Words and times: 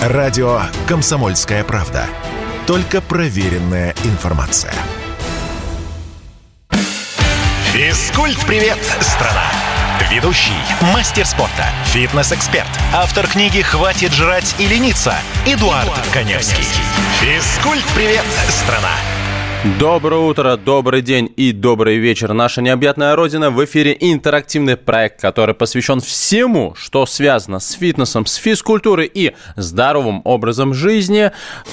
Радио 0.00 0.62
«Комсомольская 0.88 1.62
правда». 1.62 2.06
Только 2.66 3.02
проверенная 3.02 3.94
информация. 4.04 4.72
Физкульт-привет, 7.74 8.78
страна! 9.02 9.44
Ведущий, 10.10 10.56
мастер 10.94 11.26
спорта, 11.26 11.66
фитнес-эксперт, 11.88 12.66
автор 12.94 13.26
книги 13.26 13.60
«Хватит 13.60 14.12
жрать 14.12 14.54
и 14.58 14.66
лениться» 14.66 15.14
Эдуард, 15.46 15.84
Эдуард 15.84 16.08
Коневский. 16.14 16.64
Физкульт-привет, 17.20 18.24
страна! 18.48 18.94
Доброе 19.78 20.22
утро, 20.22 20.56
добрый 20.56 21.02
день 21.02 21.30
и 21.36 21.52
добрый 21.52 21.98
вечер. 21.98 22.32
Наша 22.32 22.62
необъятная 22.62 23.14
родина 23.14 23.50
в 23.50 23.62
эфире 23.66 23.94
интерактивный 24.00 24.78
проект, 24.78 25.20
который 25.20 25.54
посвящен 25.54 26.00
всему, 26.00 26.74
что 26.74 27.04
связано 27.04 27.58
с 27.60 27.72
фитнесом, 27.72 28.24
с 28.24 28.36
физкультурой 28.36 29.10
и 29.12 29.34
здоровым 29.56 30.22
образом 30.24 30.72
жизни. 30.72 31.32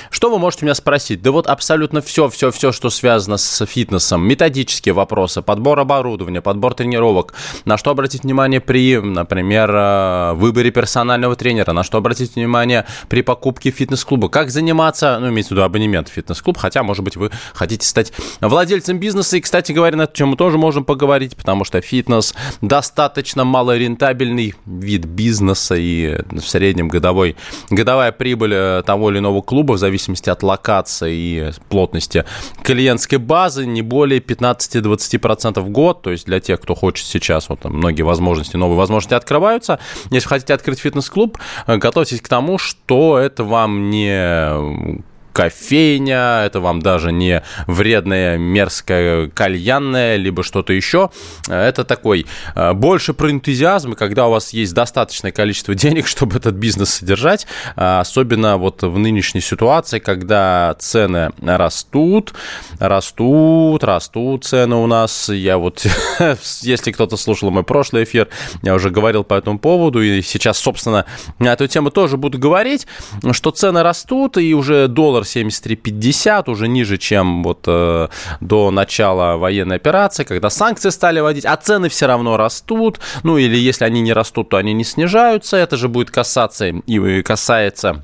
Что 0.09 0.29
вы 0.29 0.37
можете 0.37 0.65
меня 0.65 0.75
спросить? 0.75 1.21
Да 1.21 1.31
вот 1.31 1.47
абсолютно 1.47 2.01
все, 2.01 2.27
все, 2.27 2.51
все, 2.51 2.73
что 2.73 2.89
связано 2.89 3.37
с 3.37 3.65
фитнесом. 3.65 4.21
Методические 4.27 4.91
вопросы, 4.91 5.41
подбор 5.41 5.79
оборудования, 5.79 6.41
подбор 6.41 6.73
тренировок. 6.73 7.35
На 7.63 7.77
что 7.77 7.91
обратить 7.91 8.23
внимание 8.23 8.59
при, 8.59 8.97
например, 8.97 9.71
э, 9.73 10.33
выборе 10.33 10.71
персонального 10.71 11.37
тренера. 11.37 11.71
На 11.71 11.83
что 11.83 11.99
обратить 11.99 12.35
внимание 12.35 12.85
при 13.07 13.21
покупке 13.21 13.71
фитнес-клуба. 13.71 14.27
Как 14.27 14.49
заниматься, 14.49 15.19
ну, 15.21 15.29
имеется 15.29 15.53
в 15.53 15.57
виду 15.57 15.63
абонемент 15.63 16.09
в 16.09 16.11
фитнес-клуб, 16.11 16.57
хотя, 16.57 16.83
может 16.83 17.05
быть, 17.05 17.15
вы 17.15 17.31
хотите 17.53 17.76
хотите 17.77 17.87
стать 17.87 18.13
владельцем 18.41 18.99
бизнеса. 18.99 19.37
И, 19.37 19.41
кстати 19.41 19.71
говоря, 19.71 19.97
на 19.97 20.03
эту 20.03 20.13
тему 20.13 20.35
тоже 20.35 20.57
можем 20.57 20.83
поговорить, 20.83 21.35
потому 21.35 21.63
что 21.63 21.79
фитнес 21.81 22.33
достаточно 22.61 23.43
малорентабельный 23.43 24.55
вид 24.65 25.05
бизнеса, 25.05 25.75
и 25.75 26.19
в 26.31 26.41
среднем 26.41 26.87
годовой, 26.87 27.35
годовая 27.69 28.11
прибыль 28.11 28.53
э, 28.53 28.83
того 28.85 29.11
или 29.11 29.19
иного 29.19 29.41
клуба 29.41 29.73
в 29.73 29.77
зависимости 29.77 30.29
от 30.29 30.43
локации 30.43 31.15
и 31.15 31.51
плотности 31.69 32.25
клиентской 32.63 33.19
базы 33.19 33.65
не 33.65 33.81
более 33.81 34.19
15-20% 34.19 35.59
в 35.61 35.69
год. 35.69 36.01
То 36.01 36.11
есть 36.11 36.25
для 36.25 36.39
тех, 36.39 36.59
кто 36.59 36.75
хочет 36.75 37.05
сейчас, 37.05 37.49
вот 37.49 37.59
там 37.59 37.73
многие 37.73 38.03
возможности, 38.03 38.57
новые 38.57 38.77
возможности 38.77 39.13
открываются. 39.13 39.79
Если 40.09 40.27
хотите 40.27 40.53
открыть 40.53 40.79
фитнес-клуб, 40.79 41.37
э, 41.67 41.77
готовьтесь 41.77 42.21
к 42.21 42.27
тому, 42.27 42.57
что 42.57 43.19
это 43.19 43.43
вам 43.43 43.89
не 43.89 44.97
кофейня, 45.37 46.45
это 46.45 46.59
вам 46.59 46.81
даже 46.81 47.11
не 47.11 47.43
вредная 47.67 48.39
мерзкая 48.39 49.27
кальянная, 49.27 50.15
либо 50.15 50.41
что-то 50.41 50.73
еще. 50.73 51.11
Это 51.47 51.83
такой 51.83 52.25
э, 52.55 52.73
больше 52.73 53.13
про 53.13 53.29
энтузиазм, 53.29 53.93
когда 53.93 54.29
у 54.29 54.31
вас 54.31 54.51
есть 54.51 54.73
достаточное 54.73 55.31
количество 55.31 55.75
денег, 55.85 56.07
чтобы 56.07 56.37
этот 56.37 56.55
бизнес 56.55 56.89
содержать, 56.89 57.45
а 57.75 57.99
особенно 57.99 58.57
вот 58.57 58.81
в 58.81 58.97
нынешней 58.97 59.41
ситуации, 59.41 59.99
когда 59.99 60.75
цены 60.79 61.29
растут, 61.39 62.33
растут, 62.79 63.83
растут 63.83 64.43
цены 64.43 64.77
у 64.77 64.87
нас. 64.87 65.29
Я 65.29 65.59
вот, 65.59 65.85
если 66.61 66.91
кто-то 66.91 67.15
слушал 67.15 67.51
мой 67.51 67.63
прошлый 67.63 68.05
эфир, 68.05 68.27
я 68.63 68.73
уже 68.73 68.89
говорил 68.89 69.23
по 69.23 69.35
этому 69.35 69.59
поводу, 69.59 70.01
и 70.01 70.23
сейчас, 70.23 70.57
собственно, 70.57 71.05
на 71.37 71.53
эту 71.53 71.67
тему 71.67 71.91
тоже 71.91 72.17
буду 72.17 72.39
говорить, 72.39 72.87
что 73.33 73.51
цены 73.51 73.83
растут, 73.83 74.37
и 74.37 74.55
уже 74.55 74.87
доллар 74.87 75.26
73.50, 75.27 76.49
уже 76.49 76.67
ниже, 76.67 76.97
чем 76.97 77.43
вот 77.43 77.63
э, 77.67 78.07
до 78.41 78.71
начала 78.71 79.37
военной 79.37 79.75
операции, 79.75 80.23
когда 80.23 80.49
санкции 80.49 80.89
стали 80.89 81.19
вводить, 81.19 81.45
а 81.45 81.55
цены 81.57 81.89
все 81.89 82.07
равно 82.07 82.37
растут, 82.37 82.99
ну 83.23 83.37
или 83.37 83.57
если 83.57 83.85
они 83.85 84.01
не 84.01 84.13
растут, 84.13 84.49
то 84.49 84.57
они 84.57 84.73
не 84.73 84.83
снижаются, 84.83 85.57
это 85.57 85.77
же 85.77 85.87
будет 85.87 86.11
касаться 86.11 86.65
и 86.67 87.21
касается 87.21 88.03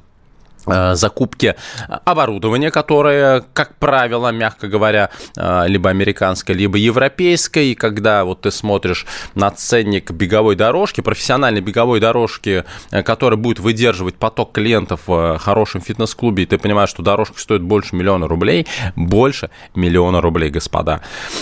Э, 0.66 0.96
закупки 0.96 1.56
оборудования, 2.06 2.72
которое, 2.72 3.44
как 3.54 3.76
правило, 3.76 4.32
мягко 4.32 4.70
говоря, 4.70 5.10
э, 5.36 5.68
либо 5.68 5.90
американское, 5.90 6.56
либо 6.56 6.78
европейское, 6.78 7.66
и 7.66 7.76
когда 7.76 8.24
вот 8.24 8.42
ты 8.42 8.52
смотришь 8.52 9.06
на 9.36 9.52
ценник 9.52 10.12
беговой 10.12 10.56
дорожки, 10.56 11.02
профессиональной 11.02 11.60
беговой 11.60 12.00
дорожки, 12.00 12.64
э, 12.92 13.04
которая 13.04 13.38
будет 13.38 13.60
выдерживать 13.60 14.16
поток 14.16 14.54
клиентов 14.54 15.02
в 15.08 15.38
хорошем 15.38 15.82
фитнес-клубе, 15.82 16.44
и 16.44 16.46
ты 16.46 16.58
понимаешь, 16.58 16.90
что 16.90 17.04
дорожка 17.04 17.40
стоит 17.40 17.62
больше 17.62 17.98
миллиона 17.98 18.30
рублей, 18.30 18.66
больше 18.96 19.50
миллиона 19.76 20.22
рублей, 20.22 20.50
господа. 20.50 21.02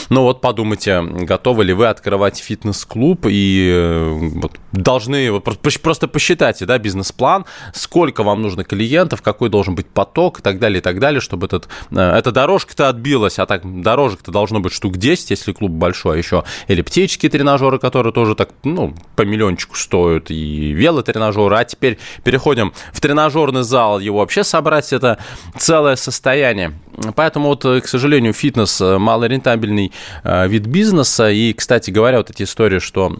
Ну 0.09 0.23
вот 0.23 0.41
подумайте, 0.41 1.01
готовы 1.03 1.63
ли 1.65 1.73
вы 1.73 1.87
открывать 1.87 2.39
фитнес-клуб, 2.39 3.27
и 3.29 4.17
вот 4.35 4.53
должны 4.71 5.31
вот, 5.31 5.43
просто 5.43 6.07
посчитайте, 6.07 6.65
да, 6.65 6.79
бизнес-план, 6.79 7.45
сколько 7.73 8.23
вам 8.23 8.41
нужно 8.41 8.63
клиентов, 8.63 9.10
клиентов, 9.11 9.21
какой 9.21 9.49
должен 9.49 9.75
быть 9.75 9.87
поток 9.87 10.39
и 10.39 10.41
так 10.41 10.59
далее, 10.59 10.79
и 10.79 10.81
так 10.81 10.99
далее, 10.99 11.19
чтобы 11.19 11.47
этот, 11.47 11.67
э, 11.91 11.99
эта 11.99 12.31
дорожка-то 12.31 12.89
отбилась, 12.89 13.39
а 13.39 13.45
так 13.45 13.61
дорожек-то 13.81 14.31
должно 14.31 14.59
быть 14.59 14.73
штук 14.73 14.97
10, 14.97 15.31
если 15.31 15.53
клуб 15.53 15.71
большой, 15.71 16.15
а 16.15 16.17
еще 16.17 16.43
эллиптические 16.67 17.29
тренажеры, 17.29 17.79
которые 17.79 18.13
тоже 18.13 18.35
так, 18.35 18.49
ну, 18.63 18.93
по 19.15 19.23
миллиончику 19.23 19.75
стоят, 19.75 20.31
и 20.31 20.71
велотренажеры, 20.71 21.57
а 21.57 21.63
теперь 21.63 21.97
переходим 22.23 22.73
в 22.93 23.01
тренажерный 23.01 23.63
зал, 23.63 23.99
его 23.99 24.19
вообще 24.19 24.43
собрать 24.43 24.93
это 24.93 25.17
целое 25.57 25.95
состояние. 25.95 26.73
Поэтому 27.15 27.49
вот, 27.49 27.65
э, 27.65 27.81
к 27.81 27.87
сожалению, 27.87 28.33
фитнес 28.33 28.81
э, 28.81 28.97
малорентабельный 28.97 29.91
вид 30.23 30.65
бизнеса, 30.65 31.29
и, 31.29 31.53
кстати 31.53 31.91
говоря, 31.91 32.17
вот 32.17 32.29
эти 32.29 32.43
истории, 32.43 32.79
что 32.79 33.11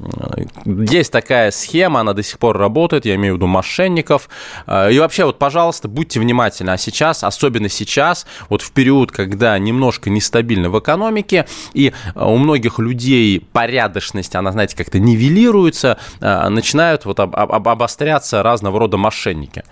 есть 0.66 1.12
такая 1.12 1.52
схема, 1.52 2.02
она 2.02 2.14
до 2.14 2.24
сих 2.24 2.40
пор 2.40 2.58
работает, 2.58 3.06
я 3.06 3.16
имею 3.16 3.34
в 3.34 3.38
виду 3.38 3.48
мошенников, 3.48 4.30
и 4.68 4.98
вообще 5.00 5.26
вот, 5.26 5.40
пожалуйста, 5.40 5.81
пожалуйста, 5.82 5.88
будьте 5.88 6.20
внимательны. 6.20 6.72
А 6.72 6.78
сейчас, 6.78 7.24
особенно 7.24 7.70
сейчас, 7.70 8.26
вот 8.50 8.62
в 8.62 8.72
период, 8.72 9.12
когда 9.12 9.58
немножко 9.60 10.10
нестабильно 10.10 10.70
в 10.70 10.80
экономике, 10.80 11.46
и 11.74 11.92
э, 12.16 12.24
у 12.24 12.38
многих 12.38 12.80
людей 12.80 13.40
порядочность, 13.40 14.36
она, 14.36 14.52
знаете, 14.52 14.76
как-то 14.76 15.00
нивелируется, 15.00 15.98
э, 16.20 16.50
начинают 16.50 17.06
вот 17.06 17.20
об, 17.20 17.36
об, 17.36 17.68
обостряться 17.68 18.44
разного 18.44 18.80
рода 18.80 18.98
мошенники. 18.98 19.64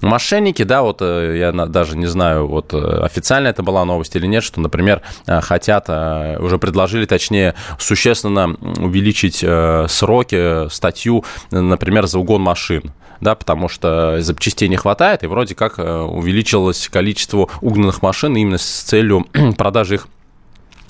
Мошенники, 0.00 0.64
да, 0.64 0.82
вот 0.82 0.98
э, 1.00 1.36
я 1.38 1.52
даже 1.66 1.96
не 1.96 2.06
знаю, 2.06 2.46
вот 2.46 2.74
официально 2.74 3.48
это 3.48 3.62
была 3.62 3.84
новость 3.84 4.16
или 4.16 4.26
нет, 4.26 4.42
что, 4.42 4.60
например, 4.60 5.02
хотят, 5.26 5.88
уже 5.88 6.58
предложили, 6.58 7.06
точнее, 7.06 7.54
существенно 7.78 8.56
увеличить 8.78 9.44
сроки, 9.90 10.68
статью, 10.68 11.24
например, 11.50 12.06
за 12.06 12.18
угон 12.18 12.42
машин 12.42 12.92
да, 13.22 13.36
потому 13.36 13.68
что 13.68 14.20
запчастей 14.20 14.68
не 14.68 14.76
хватает, 14.76 15.22
и 15.22 15.26
вроде 15.26 15.54
как 15.54 15.78
э, 15.78 16.00
увеличилось 16.00 16.88
количество 16.88 17.48
угнанных 17.60 18.02
машин 18.02 18.36
именно 18.36 18.58
с 18.58 18.82
целью 18.82 19.26
продажи 19.56 19.94
их 19.94 20.08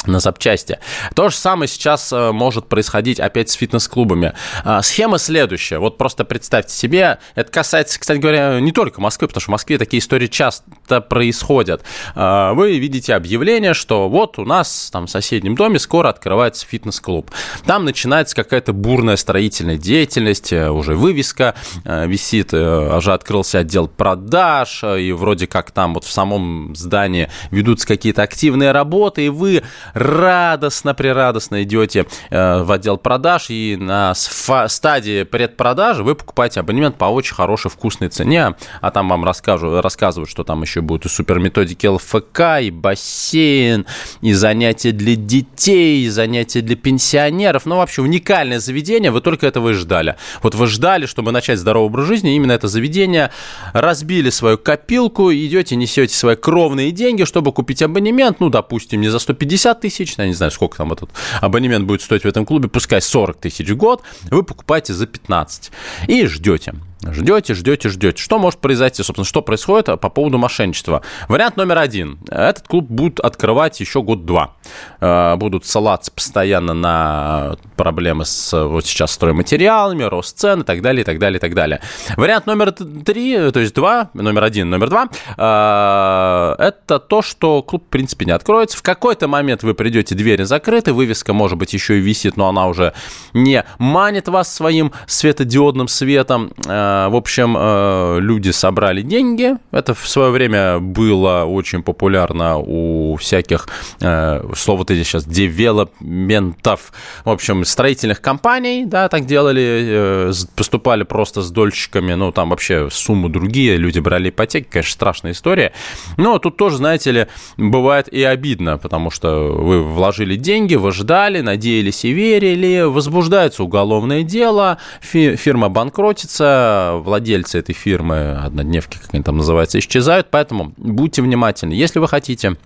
на 0.07 0.19
запчасти. 0.19 0.79
То 1.15 1.29
же 1.29 1.37
самое 1.37 1.69
сейчас 1.69 2.13
э, 2.13 2.33
может 2.33 2.69
происходить 2.69 3.21
опять 3.21 3.51
с 3.51 3.55
фитнес-клубами. 3.55 4.33
А, 4.65 4.83
схема 4.83 5.19
следующая. 5.19 5.79
Вот 5.79 5.99
просто 5.99 6.25
представьте 6.25 6.75
себе, 6.75 7.19
это 7.35 7.53
касается, 7.53 8.01
кстати 8.01 8.19
говоря, 8.19 8.61
не 8.61 8.73
только 8.73 9.01
Москвы, 9.01 9.29
потому 9.29 9.41
что 9.43 9.51
в 9.51 9.53
Москве 9.53 9.79
такие 9.79 10.01
истории 10.01 10.27
часто 10.27 10.69
происходят. 11.01 11.83
А, 12.15 12.53
вы 12.55 12.79
видите 12.79 13.15
объявление, 13.15 13.75
что 13.75 14.09
вот 14.09 14.39
у 14.39 14.45
нас 14.45 14.91
там 14.93 15.07
в 15.07 15.11
соседнем 15.11 15.55
доме 15.55 15.79
скоро 15.79 16.09
открывается 16.09 16.67
фитнес-клуб. 16.67 17.31
Там 17.67 17.85
начинается 17.85 18.35
какая-то 18.37 18.73
бурная 18.73 19.17
строительная 19.17 19.79
деятельность, 19.79 20.53
э, 20.53 20.71
уже 20.71 20.95
вывеска 20.95 21.55
э, 21.85 22.07
висит, 22.07 22.53
уже 22.53 23.13
открылся 23.13 23.61
отдел 23.61 23.89
продаж, 23.89 24.85
и 24.85 25.13
вроде 25.13 25.47
как 25.47 25.71
там 25.71 25.95
вот 25.95 26.05
в 26.05 26.11
самом 26.11 26.75
здании 26.77 27.31
ведутся 27.51 27.87
какие-то 27.87 28.23
активные 28.23 28.73
работы, 28.73 29.27
и 29.27 29.29
вы 29.29 29.63
радостно-прирадостно 29.95 31.63
идете 31.63 32.07
э, 32.31 32.63
в 32.63 32.71
отдел 32.71 32.99
продаж, 32.99 33.47
и 33.49 33.77
на 33.77 34.15
стадии 34.15 35.23
предпродажи 35.25 36.03
вы 36.03 36.15
покупаете 36.15 36.61
абонемент 36.61 36.97
по 36.97 37.07
очень 37.07 37.35
хорошей 37.35 37.71
вкусной 37.71 38.09
цене, 38.09 38.55
а 38.81 38.91
там 38.91 39.09
вам 39.09 39.25
расскажу, 39.25 39.81
рассказывают, 39.81 40.31
что 40.31 40.45
там 40.45 40.63
еще 40.63 40.81
будут 40.83 41.07
и 41.07 41.09
суперметодики 41.09 41.87
ЛФК, 41.87 42.63
и 42.63 42.71
бассейн, 42.71 43.87
и 44.21 44.33
занятия 44.33 44.93
для 44.93 45.17
детей, 45.17 46.05
и 46.05 46.09
занятия 46.09 46.61
для 46.61 46.77
пенсионеров. 46.77 47.67
Ну, 47.67 47.77
вообще 47.77 48.03
уникальное 48.03 48.61
заведение, 48.61 49.11
вы 49.11 49.21
только 49.21 49.47
этого 49.47 49.71
и 49.71 49.73
ждали. 49.73 50.17
Вот 50.43 50.55
вы 50.55 50.67
ждали, 50.67 51.07
чтобы 51.07 51.33
начать 51.33 51.59
здоровый 51.59 51.87
образ 51.87 52.07
жизни, 52.07 52.37
именно 52.37 52.53
это 52.53 52.69
заведение, 52.69 53.31
разбили 53.73 54.31
свою 54.31 54.59
копилку, 54.59 55.33
идете, 55.33 55.77
несете 55.77 56.15
свои 56.15 56.37
кровные 56.37 56.91
деньги, 56.91 57.25
чтобы 57.25 57.53
купить 57.53 57.83
абонемент, 57.83 58.41
ну, 58.41 58.51
допустим, 58.51 59.01
не 59.01 59.09
за 59.09 59.19
150 59.19 59.81
тысяч, 59.81 60.15
я 60.19 60.27
не 60.27 60.35
знаю, 60.35 60.53
сколько 60.53 60.77
там 60.77 60.93
этот 60.93 61.11
абонемент 61.41 61.87
будет 61.87 62.03
стоить 62.03 62.23
в 62.23 62.27
этом 62.27 62.45
клубе, 62.45 62.69
пускай 62.69 63.01
40 63.01 63.39
тысяч 63.39 63.69
в 63.69 63.77
год, 63.77 64.03
вы 64.31 64.43
покупаете 64.43 64.93
за 64.93 65.07
15 65.07 65.71
и 66.09 66.27
ждете. 66.27 66.75
Ждете, 67.11 67.55
ждете, 67.55 67.89
ждете. 67.89 68.23
Что 68.23 68.39
может 68.39 68.61
произойти, 68.61 69.03
собственно, 69.03 69.25
что 69.25 69.43
происходит 69.43 69.87
по 70.01 70.09
поводу 70.09 70.39
мошенничества? 70.39 71.03
Вариант 71.29 71.57
номер 71.57 71.79
один. 71.79 72.21
Этот 72.31 72.69
клуб 72.69 72.89
будет 72.89 73.19
открывать 73.19 73.81
еще 73.81 74.03
год-два. 74.03 74.55
Э, 75.01 75.35
будут 75.37 75.67
ссылаться 75.67 76.13
постоянно 76.13 76.75
на 76.75 77.57
проблемы 77.77 78.25
с 78.25 78.53
вот 78.67 78.87
сейчас 78.87 79.13
стройматериалами, 79.13 80.05
рост 80.05 80.39
цен 80.39 80.61
и 80.61 80.65
так 80.65 80.81
далее, 80.81 81.03
и 81.03 81.05
так 81.05 81.19
далее, 81.19 81.39
и 81.39 81.41
так 81.41 81.55
далее. 81.55 81.81
Вариант 82.17 82.47
номер 82.47 82.71
три, 82.71 83.51
то 83.51 83.59
есть 83.59 83.75
два, 83.75 84.11
номер 84.15 84.45
один, 84.45 84.71
номер 84.71 84.89
два, 84.89 85.09
э, 85.37 86.63
это 86.63 87.01
то, 87.01 87.21
что 87.23 87.63
клуб, 87.63 87.85
в 87.87 87.89
принципе, 87.89 88.27
не 88.27 88.33
откроется. 88.33 88.79
В 88.79 88.83
какой-то 88.83 89.27
момент 89.27 89.65
вы 89.65 89.75
придете, 89.75 90.15
двери 90.15 90.45
закрыты, 90.45 90.93
вывеска, 90.93 91.33
может 91.33 91.59
быть, 91.59 91.73
еще 91.73 91.99
и 91.99 92.01
висит, 92.01 92.37
но 92.37 92.49
она 92.49 92.69
уже 92.69 92.95
не 93.33 93.65
манит 93.79 94.29
вас 94.29 94.55
своим 94.55 94.93
светодиодным 95.07 95.89
светом. 95.89 96.53
Э, 96.93 97.09
в 97.09 97.17
общем, 97.17 97.57
э, 97.59 98.19
люди 98.21 98.51
собрали 98.51 99.03
деньги. 99.03 99.55
Это 99.71 99.95
в 99.95 100.09
свое 100.09 100.31
время 100.31 100.79
было 100.79 101.45
очень 101.45 101.83
популярно 101.83 102.59
у 102.59 103.17
всяких, 103.17 103.69
э, 104.01 104.43
слово 104.55 104.85
ты 104.85 105.03
сейчас, 105.03 105.25
девелопментов, 105.25 106.93
в 107.25 107.31
общем, 107.31 107.65
строительных 107.65 108.21
компаний, 108.21 108.85
да, 108.87 109.09
так 109.09 109.27
делали, 109.27 110.33
поступали 110.57 111.05
просто 111.05 111.43
с 111.43 111.51
дольщиками, 111.51 112.15
ну, 112.15 112.33
там 112.33 112.51
вообще 112.51 112.89
суммы 112.91 113.29
другие, 113.29 113.77
люди 113.77 113.99
брали 113.99 114.29
ипотеки, 114.29 114.69
конечно, 114.71 114.93
страшная 114.93 115.33
история. 115.33 115.73
Но 116.17 116.39
тут 116.39 116.57
тоже, 116.57 116.77
знаете 116.77 117.11
ли, 117.13 117.27
бывает 117.57 118.09
и 118.09 118.23
обидно, 118.23 118.79
потому 118.79 119.11
что 119.11 119.53
вы 119.53 119.83
вложили 119.83 120.37
деньги, 120.37 120.75
вы 120.75 120.93
ждали, 120.93 121.41
надеялись 121.41 122.05
и 122.05 122.13
верили, 122.13 122.83
возбуждается 122.83 123.63
уголовное 123.65 124.23
дело, 124.23 124.79
фирма 125.01 125.69
банкротится, 125.69 126.82
владельцы 127.03 127.59
этой 127.59 127.75
фирмы, 127.75 128.33
однодневки, 128.33 128.99
как 128.99 129.15
они 129.15 129.23
там 129.23 129.39
называются, 129.39 129.79
исчезают, 129.79 130.29
поэтому 130.31 130.73
будьте 130.77 131.23
внимательны. 131.23 131.73
Если 131.73 131.99
вы 131.99 132.09
хотите 132.09 132.57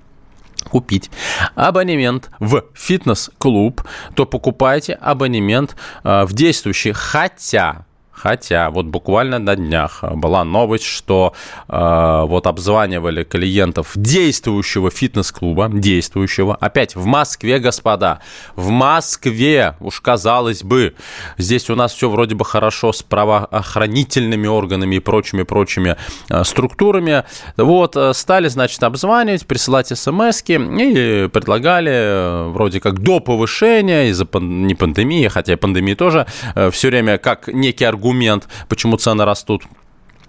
купить 0.69 1.11
абонемент 1.55 2.31
в 2.41 2.65
фитнес-клуб, 2.75 3.83
то 4.15 4.27
покупайте 4.27 4.95
абонемент 4.95 5.77
э, 6.03 6.25
в 6.25 6.33
действующий, 6.33 6.93
хотя 6.93 7.86
Хотя 8.17 8.71
вот 8.71 8.87
буквально 8.87 9.39
на 9.39 9.57
днях 9.57 10.03
была 10.03 10.43
новость, 10.43 10.85
что 10.85 11.35
э, 11.69 12.23
вот 12.27 12.47
обзванивали 12.47 13.25
клиентов 13.25 13.93
действующего 13.95 14.91
фитнес-клуба, 14.91 15.69
действующего, 15.69 16.55
опять 16.55 16.97
в 16.97 17.05
Москве, 17.05 17.59
господа, 17.59 18.21
в 18.55 18.71
Москве, 18.71 19.77
уж 19.81 20.01
казалось 20.01 20.63
бы, 20.63 20.95
здесь 21.37 21.69
у 21.69 21.75
нас 21.75 21.93
все 21.93 22.09
вроде 22.09 22.35
бы 22.35 22.47
хорошо 22.47 22.93
с 22.93 23.03
правоохранительными 23.03 24.47
органами 24.47 24.97
и 24.97 25.01
прочими-прочими 25.01 25.97
э, 26.31 26.45
структурами. 26.45 27.25
Вот, 27.59 27.97
э, 27.97 28.15
стали, 28.15 28.49
значит, 28.49 28.83
обзванивать, 28.83 29.47
присылать 29.47 29.89
смс 29.89 30.43
и 30.49 31.29
предлагали 31.33 31.93
э, 31.93 32.49
вроде 32.49 32.81
как 32.81 33.01
до 33.01 33.21
повышения 33.21 34.09
из-за 34.09 34.25
пан- 34.25 34.67
не 34.67 34.75
пандемии, 34.75 35.29
хотя 35.29 35.59
пандемии 35.59 35.95
тоже 35.95 36.27
э, 36.55 36.71
все 36.71 36.89
время 36.89 37.19
как 37.19 37.49
некий 37.49 37.85
аргумент 37.85 38.06
аргумент, 38.07 38.49
почему 38.69 38.97
цены 38.97 39.25
растут. 39.25 39.63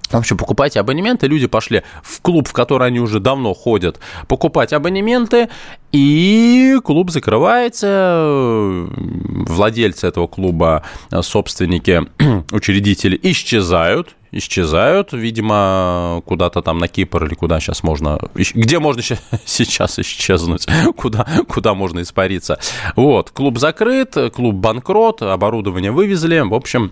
В 0.10 0.16
общем, 0.16 0.38
покупайте 0.38 0.80
абонементы. 0.80 1.28
Люди 1.28 1.48
пошли 1.48 1.84
в 2.02 2.22
клуб, 2.22 2.48
в 2.48 2.54
который 2.54 2.88
они 2.88 3.00
уже 3.00 3.20
давно 3.20 3.54
ходят, 3.54 4.00
покупать 4.28 4.72
абонементы, 4.72 5.50
и 5.92 6.78
клуб 6.84 7.12
закрывается. 7.12 8.88
Владельцы 8.88 10.08
этого 10.08 10.28
клуба, 10.28 10.84
собственники, 11.22 12.04
учредители 12.52 13.20
исчезают. 13.22 14.16
Исчезают, 14.32 15.14
видимо, 15.14 16.22
куда-то 16.26 16.62
там 16.62 16.80
на 16.80 16.90
Кипр 16.90 17.26
или 17.26 17.34
куда 17.34 17.62
сейчас 17.62 17.82
можно... 17.82 18.20
Где 18.36 18.80
можно 18.80 19.02
сейчас 19.46 20.00
исчезнуть? 20.00 20.68
Куда, 20.98 21.26
куда 21.48 21.74
можно 21.74 22.02
испариться? 22.02 22.60
Вот, 22.98 23.32
клуб 23.32 23.58
закрыт, 23.58 24.16
клуб 24.36 24.56
банкрот, 24.56 25.22
оборудование 25.22 25.92
вывезли. 25.92 26.40
В 26.40 26.54
общем, 26.54 26.92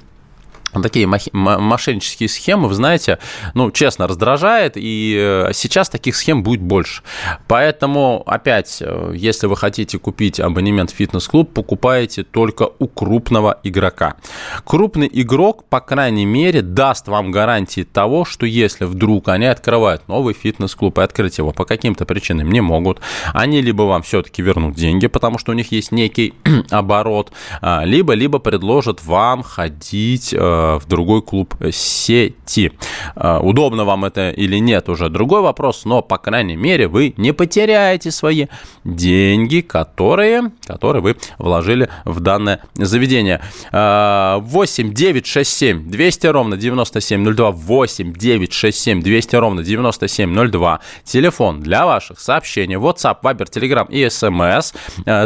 такие 0.83 1.07
мошеннические 1.07 2.29
схемы, 2.29 2.67
вы 2.67 2.73
знаете, 2.73 3.19
ну, 3.53 3.71
честно, 3.71 4.07
раздражает, 4.07 4.73
и 4.75 5.15
э, 5.17 5.53
сейчас 5.53 5.89
таких 5.89 6.15
схем 6.15 6.43
будет 6.43 6.61
больше. 6.61 7.03
Поэтому, 7.47 8.23
опять, 8.25 8.77
э, 8.81 9.13
если 9.15 9.47
вы 9.47 9.55
хотите 9.55 9.99
купить 9.99 10.39
абонемент 10.39 10.91
в 10.91 10.95
фитнес-клуб, 10.95 11.53
покупаете 11.53 12.23
только 12.23 12.69
у 12.79 12.87
крупного 12.87 13.59
игрока. 13.63 14.15
Крупный 14.63 15.09
игрок, 15.11 15.65
по 15.69 15.79
крайней 15.79 16.25
мере, 16.25 16.61
даст 16.61 17.07
вам 17.07 17.31
гарантии 17.31 17.83
того, 17.83 18.25
что 18.25 18.45
если 18.45 18.85
вдруг 18.85 19.29
они 19.29 19.45
открывают 19.45 20.07
новый 20.07 20.33
фитнес-клуб 20.33 20.97
и 20.99 21.01
открыть 21.01 21.37
его 21.37 21.51
по 21.51 21.65
каким-то 21.65 22.05
причинам 22.05 22.51
не 22.51 22.61
могут, 22.61 22.99
они 23.33 23.61
либо 23.61 23.83
вам 23.83 24.01
все-таки 24.03 24.41
вернут 24.41 24.75
деньги, 24.75 25.07
потому 25.07 25.37
что 25.37 25.51
у 25.51 25.55
них 25.55 25.71
есть 25.71 25.91
некий 25.91 26.33
оборот, 26.69 27.31
а, 27.61 27.83
либо, 27.85 28.13
либо 28.13 28.39
предложат 28.39 29.03
вам 29.03 29.43
ходить 29.43 30.33
э, 30.33 30.37
в 30.79 30.83
другой 30.87 31.21
клуб 31.21 31.55
сети. 31.71 32.71
А, 33.15 33.39
удобно 33.39 33.85
вам 33.85 34.05
это 34.05 34.29
или 34.29 34.57
нет, 34.57 34.89
уже 34.89 35.09
другой 35.09 35.41
вопрос, 35.41 35.85
но, 35.85 36.01
по 36.01 36.17
крайней 36.17 36.55
мере, 36.55 36.87
вы 36.87 37.13
не 37.17 37.31
потеряете 37.31 38.11
свои 38.11 38.47
деньги, 38.83 39.61
которые, 39.61 40.51
которые 40.65 41.01
вы 41.01 41.15
вложили 41.37 41.89
в 42.05 42.19
данное 42.19 42.61
заведение. 42.75 43.41
8 43.71 44.93
9 44.93 45.25
6 45.25 45.49
7 45.49 45.89
200 45.89 46.27
ровно 46.27 46.57
9702 46.57 47.51
8 47.51 48.13
9 48.13 48.53
6 48.53 48.77
7 48.77 49.01
200 49.01 49.35
ровно 49.35 49.63
9702 49.63 50.79
телефон 51.03 51.61
для 51.61 51.85
ваших 51.85 52.19
сообщений 52.19 52.75
WhatsApp, 52.75 53.17
Viber, 53.21 53.49
Telegram 53.49 53.87
и 53.89 54.05
SMS 54.05 54.73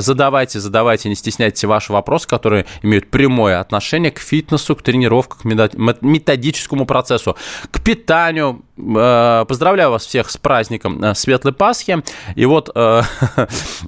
задавайте, 0.02 0.60
задавайте, 0.60 1.10
не 1.10 1.16
стесняйтесь 1.16 1.64
ваши 1.64 1.94
вопросы, 1.94 2.28
которые 2.28 2.66
имеют 2.82 3.10
прямое 3.10 3.60
отношение 3.60 4.12
к 4.12 4.20
фитнесу, 4.20 4.76
к 4.76 4.82
тренировкам 5.20 5.40
к 5.40 6.02
методическому 6.02 6.86
процессу, 6.86 7.36
к 7.72 7.82
питанию. 7.82 8.62
Э, 8.78 9.46
поздравляю 9.48 9.92
вас 9.92 10.06
всех 10.06 10.30
с 10.30 10.38
праздником 10.38 11.04
э, 11.04 11.16
Светлой 11.16 11.54
Пасхи. 11.54 12.04
И 12.36 12.46
вот 12.46 12.70
э, 12.74 13.02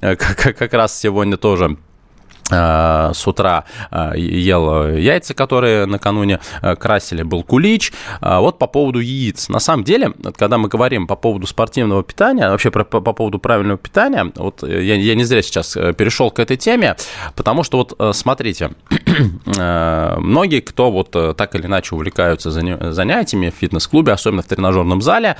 как 0.00 0.72
раз 0.72 0.98
сегодня 0.98 1.36
тоже 1.36 1.76
с 2.50 3.26
утра 3.26 3.64
ел 4.14 4.96
яйца, 4.96 5.32
которые 5.32 5.86
накануне 5.86 6.40
красили, 6.78 7.22
был 7.22 7.44
кулич. 7.44 7.92
Вот 8.20 8.58
по 8.58 8.66
поводу 8.66 8.98
яиц. 8.98 9.48
На 9.48 9.58
самом 9.58 9.84
деле, 9.84 10.12
когда 10.36 10.58
мы 10.58 10.68
говорим 10.68 11.06
по 11.06 11.16
поводу 11.16 11.46
спортивного 11.46 12.02
питания, 12.02 12.50
вообще 12.50 12.70
по, 12.70 12.84
по 12.84 13.12
поводу 13.14 13.38
правильного 13.38 13.78
питания, 13.78 14.30
вот 14.34 14.64
я, 14.64 14.96
я 14.96 15.14
не 15.14 15.24
зря 15.24 15.40
сейчас 15.40 15.72
перешел 15.96 16.30
к 16.30 16.40
этой 16.40 16.58
теме, 16.58 16.96
потому 17.36 17.62
что 17.62 17.78
вот 17.78 18.14
смотрите, 18.14 18.72
многие, 20.20 20.60
кто 20.60 20.90
вот 20.90 21.10
так 21.10 21.54
или 21.54 21.66
иначе 21.66 21.94
увлекаются 21.94 22.50
занятиями 22.50 23.50
в 23.50 23.54
фитнес-клубе, 23.54 24.12
особенно 24.12 24.42
в 24.42 24.46
тренажерном 24.46 25.02
зале, 25.02 25.36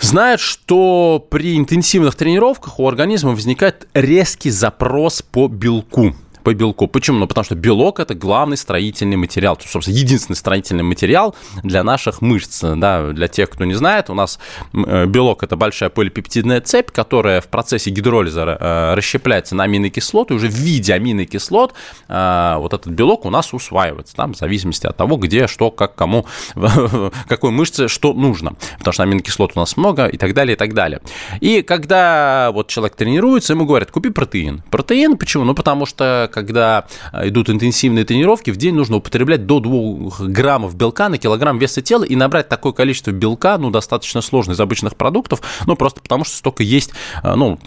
знают, 0.00 0.40
что 0.40 1.24
при 1.30 1.56
интенсивных 1.56 2.14
тренировках 2.14 2.78
у 2.78 2.88
организма 2.88 3.30
возникает 3.30 3.88
резкий 3.94 4.50
запрос 4.50 5.22
по 5.22 5.48
белку 5.48 6.14
по 6.46 6.54
белку. 6.54 6.86
Почему? 6.86 7.18
Ну, 7.18 7.26
потому 7.26 7.44
что 7.44 7.56
белок– 7.56 7.98
это 8.00 8.14
главный 8.14 8.56
строительный 8.56 9.16
материал, 9.16 9.58
собственно, 9.60 9.96
единственный 9.96 10.36
строительный 10.36 10.84
материал 10.84 11.34
для 11.64 11.82
наших 11.82 12.22
мышц. 12.22 12.60
Да, 12.62 13.10
для 13.10 13.26
тех, 13.26 13.50
кто 13.50 13.64
не 13.64 13.74
знает, 13.74 14.10
у 14.10 14.14
нас 14.14 14.38
э, 14.72 15.06
белок– 15.06 15.42
это 15.42 15.56
большая 15.56 15.90
полипептидная 15.90 16.60
цепь, 16.60 16.92
которая 16.92 17.40
в 17.40 17.48
процессе 17.48 17.90
гидролиза 17.90 18.42
э, 18.60 18.94
расщепляется 18.94 19.56
на 19.56 19.64
аминокислоты, 19.64 20.34
уже 20.34 20.46
в 20.46 20.54
виде 20.54 20.94
аминокислот 20.94 21.74
э, 22.06 22.54
вот 22.58 22.72
этот 22.72 22.92
белок 22.92 23.24
у 23.24 23.30
нас 23.30 23.52
усваивается, 23.52 24.14
там, 24.14 24.34
в 24.34 24.36
зависимости 24.36 24.86
от 24.86 24.96
того, 24.96 25.16
где, 25.16 25.48
что, 25.48 25.72
как, 25.72 25.96
кому, 25.96 26.26
какой 27.28 27.50
мышце 27.50 27.88
что 27.88 28.12
нужно. 28.12 28.54
Потому 28.78 28.92
что 28.92 29.02
аминокислот 29.02 29.50
у 29.56 29.58
нас 29.58 29.76
много 29.76 30.06
и 30.06 30.16
так 30.16 30.32
далее, 30.32 30.54
и 30.54 30.56
так 30.56 30.74
далее. 30.74 31.00
И 31.40 31.62
когда 31.62 32.52
вот 32.52 32.68
человек 32.68 32.94
тренируется, 32.94 33.54
ему 33.54 33.66
говорят, 33.66 33.90
купи 33.90 34.10
протеин. 34.10 34.62
Протеин 34.70 35.16
почему? 35.16 35.42
Ну, 35.42 35.52
потому 35.52 35.86
что 35.86 36.30
когда 36.36 36.84
э, 37.14 37.30
идут 37.30 37.48
интенсивные 37.48 38.04
тренировки, 38.04 38.50
в 38.50 38.58
день 38.58 38.74
нужно 38.74 38.96
употреблять 38.96 39.46
до 39.46 39.58
2 39.58 40.28
граммов 40.28 40.76
белка 40.76 41.08
на 41.08 41.16
килограмм 41.16 41.58
веса 41.58 41.80
тела, 41.80 42.04
и 42.04 42.14
набрать 42.14 42.50
такое 42.50 42.72
количество 42.72 43.10
белка, 43.10 43.56
ну, 43.56 43.70
достаточно 43.70 44.20
сложно 44.20 44.52
из 44.52 44.60
обычных 44.60 44.96
продуктов, 44.96 45.40
ну, 45.66 45.76
просто 45.76 46.02
потому 46.02 46.26
что 46.26 46.36
столько 46.36 46.62
есть, 46.62 46.90
э, 47.22 47.34
ну, 47.34 47.58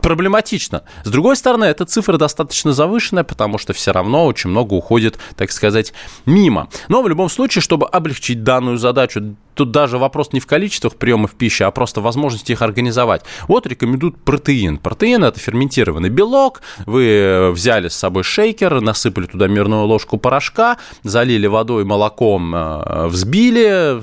проблематично. 0.00 0.82
С 1.02 1.10
другой 1.10 1.34
стороны, 1.34 1.64
эта 1.64 1.86
цифра 1.86 2.16
достаточно 2.18 2.72
завышенная, 2.72 3.24
потому 3.24 3.58
что 3.58 3.72
все 3.72 3.90
равно 3.90 4.26
очень 4.26 4.50
много 4.50 4.74
уходит, 4.74 5.18
так 5.34 5.50
сказать, 5.50 5.92
мимо. 6.24 6.68
Но 6.88 7.02
в 7.02 7.08
любом 7.08 7.28
случае, 7.28 7.62
чтобы 7.62 7.88
облегчить 7.88 8.44
данную 8.44 8.78
задачу, 8.78 9.34
тут 9.54 9.70
даже 9.70 9.98
вопрос 9.98 10.32
не 10.32 10.40
в 10.40 10.46
количествах 10.46 10.96
приемов 10.96 11.32
пищи, 11.32 11.62
а 11.62 11.70
просто 11.70 12.00
возможности 12.00 12.52
их 12.52 12.62
организовать. 12.62 13.22
Вот 13.48 13.66
рекомендуют 13.66 14.16
протеин. 14.16 14.78
Протеин– 14.78 15.24
это 15.24 15.38
ферментированный 15.40 16.08
белок. 16.08 16.62
Вы 16.86 17.50
взяли 17.52 17.88
с 17.88 17.94
собой 17.94 18.22
шейкер, 18.22 18.80
насыпали 18.80 19.26
туда 19.26 19.48
мерную 19.48 19.84
ложку 19.84 20.18
порошка, 20.18 20.78
залили 21.02 21.46
водой, 21.46 21.84
молоком, 21.84 22.54
э, 22.54 23.06
взбили, 23.06 23.98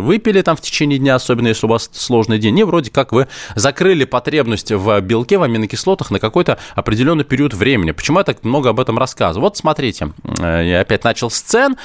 выпили 0.00 0.42
там 0.42 0.56
в 0.56 0.60
течение 0.60 0.98
дня, 0.98 1.14
особенно 1.14 1.48
если 1.48 1.66
у 1.66 1.68
вас 1.68 1.90
сложный 1.92 2.38
день, 2.38 2.58
и 2.58 2.64
вроде 2.64 2.90
как 2.90 3.12
вы 3.12 3.28
закрыли 3.54 4.04
потребность 4.04 4.72
в 4.72 5.00
белке, 5.00 5.38
в 5.38 5.42
аминокислотах 5.42 6.10
на 6.10 6.18
какой-то 6.18 6.58
определенный 6.74 7.24
период 7.24 7.54
времени. 7.54 7.92
Почему 7.92 8.18
я 8.18 8.24
так 8.24 8.44
много 8.44 8.70
об 8.70 8.80
этом 8.80 8.98
рассказываю? 8.98 9.44
Вот 9.44 9.56
смотрите, 9.56 10.12
э, 10.38 10.62
я 10.64 10.80
опять 10.80 11.04
начал 11.04 11.30
с 11.30 11.40
цен. 11.40 11.76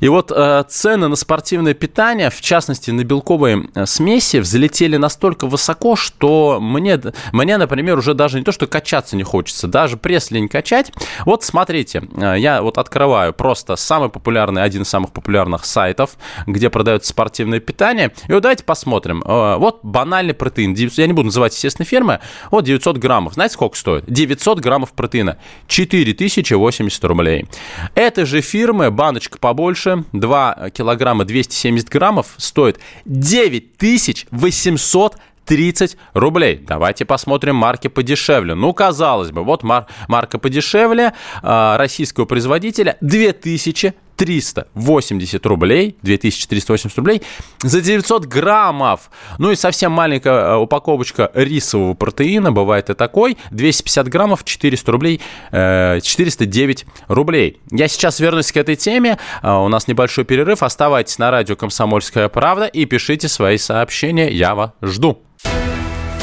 И 0.00 0.08
вот 0.08 0.32
э, 0.34 0.64
цены 0.68 1.08
на 1.08 1.16
спортивное 1.16 1.74
питание, 1.74 2.30
в 2.30 2.40
частности 2.40 2.90
на 2.90 3.04
белковые 3.04 3.68
э, 3.74 3.86
смеси, 3.86 4.38
взлетели 4.38 4.96
настолько 4.96 5.46
высоко, 5.46 5.94
что 5.94 6.58
мне, 6.60 6.98
мне, 7.32 7.56
например, 7.58 7.98
уже 7.98 8.14
даже 8.14 8.38
не 8.38 8.44
то, 8.44 8.52
что 8.52 8.66
качаться 8.66 9.16
не 9.16 9.22
хочется, 9.22 9.68
даже 9.68 9.96
пресс 9.96 10.30
лень 10.30 10.48
качать. 10.48 10.92
Вот 11.26 11.44
смотрите, 11.44 12.02
э, 12.16 12.36
я 12.38 12.62
вот 12.62 12.78
открываю 12.78 13.34
просто 13.34 13.76
самый 13.76 14.08
популярный, 14.08 14.62
один 14.62 14.82
из 14.82 14.88
самых 14.88 15.12
популярных 15.12 15.66
сайтов, 15.66 16.16
где 16.46 16.70
продается 16.70 17.10
спортивное 17.10 17.60
питание. 17.60 18.12
И 18.28 18.32
вот 18.32 18.42
давайте 18.42 18.64
посмотрим. 18.64 19.22
Э, 19.24 19.56
вот 19.56 19.80
банальный 19.82 20.34
протеин. 20.34 20.74
Я 20.74 21.06
не 21.06 21.12
буду 21.12 21.26
называть, 21.26 21.54
естественно, 21.54 21.84
фирмы. 21.84 22.20
Вот 22.50 22.64
900 22.64 22.96
граммов. 22.96 23.34
Знаете, 23.34 23.54
сколько 23.54 23.76
стоит? 23.76 24.04
900 24.06 24.60
граммов 24.60 24.92
протеина. 24.92 25.36
4080 25.66 27.04
рублей. 27.04 27.46
Этой 27.94 28.24
же 28.24 28.40
фирмы 28.40 28.90
баночка 28.90 29.38
побольше 29.38 29.89
больше. 29.96 30.08
2 30.12 30.70
килограмма 30.70 31.24
270 31.24 31.88
граммов 31.88 32.34
стоит 32.36 32.78
9800 33.04 35.16
30 35.46 35.96
рублей. 36.14 36.64
Давайте 36.64 37.04
посмотрим 37.04 37.56
марки 37.56 37.88
подешевле. 37.88 38.54
Ну, 38.54 38.72
казалось 38.72 39.32
бы, 39.32 39.42
вот 39.42 39.64
мар- 39.64 39.86
марка 40.06 40.38
подешевле 40.38 41.12
э, 41.42 41.76
российского 41.76 42.24
производителя 42.24 42.96
2000 43.00 43.94
380 44.20 45.46
рублей, 45.46 45.96
2380 46.02 46.98
рублей 46.98 47.22
за 47.62 47.80
900 47.80 48.26
граммов. 48.26 49.10
Ну 49.38 49.50
и 49.50 49.56
совсем 49.56 49.92
маленькая 49.92 50.32
э, 50.32 50.56
упаковочка 50.56 51.30
рисового 51.32 51.94
протеина, 51.94 52.52
бывает 52.52 52.90
и 52.90 52.94
такой, 52.94 53.38
250 53.50 54.08
граммов, 54.08 54.44
400 54.44 54.92
рублей, 54.92 55.22
409 55.50 56.82
э, 56.82 56.86
рублей. 57.08 57.60
Я 57.70 57.88
сейчас 57.88 58.20
вернусь 58.20 58.52
к 58.52 58.58
этой 58.58 58.76
теме, 58.76 59.16
э, 59.42 59.50
у 59.50 59.68
нас 59.68 59.88
небольшой 59.88 60.26
перерыв, 60.26 60.62
оставайтесь 60.62 61.16
на 61.16 61.30
радио 61.30 61.56
«Комсомольская 61.56 62.28
правда» 62.28 62.66
и 62.66 62.84
пишите 62.84 63.26
свои 63.26 63.56
сообщения, 63.56 64.30
я 64.30 64.54
вас 64.54 64.72
жду. 64.82 65.22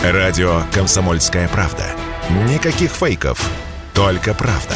Радио 0.04 0.62
«Комсомольская 0.72 1.48
правда». 1.48 1.86
Никаких 2.48 2.92
фейков, 2.92 3.50
только 3.96 4.36
правда. 4.36 4.76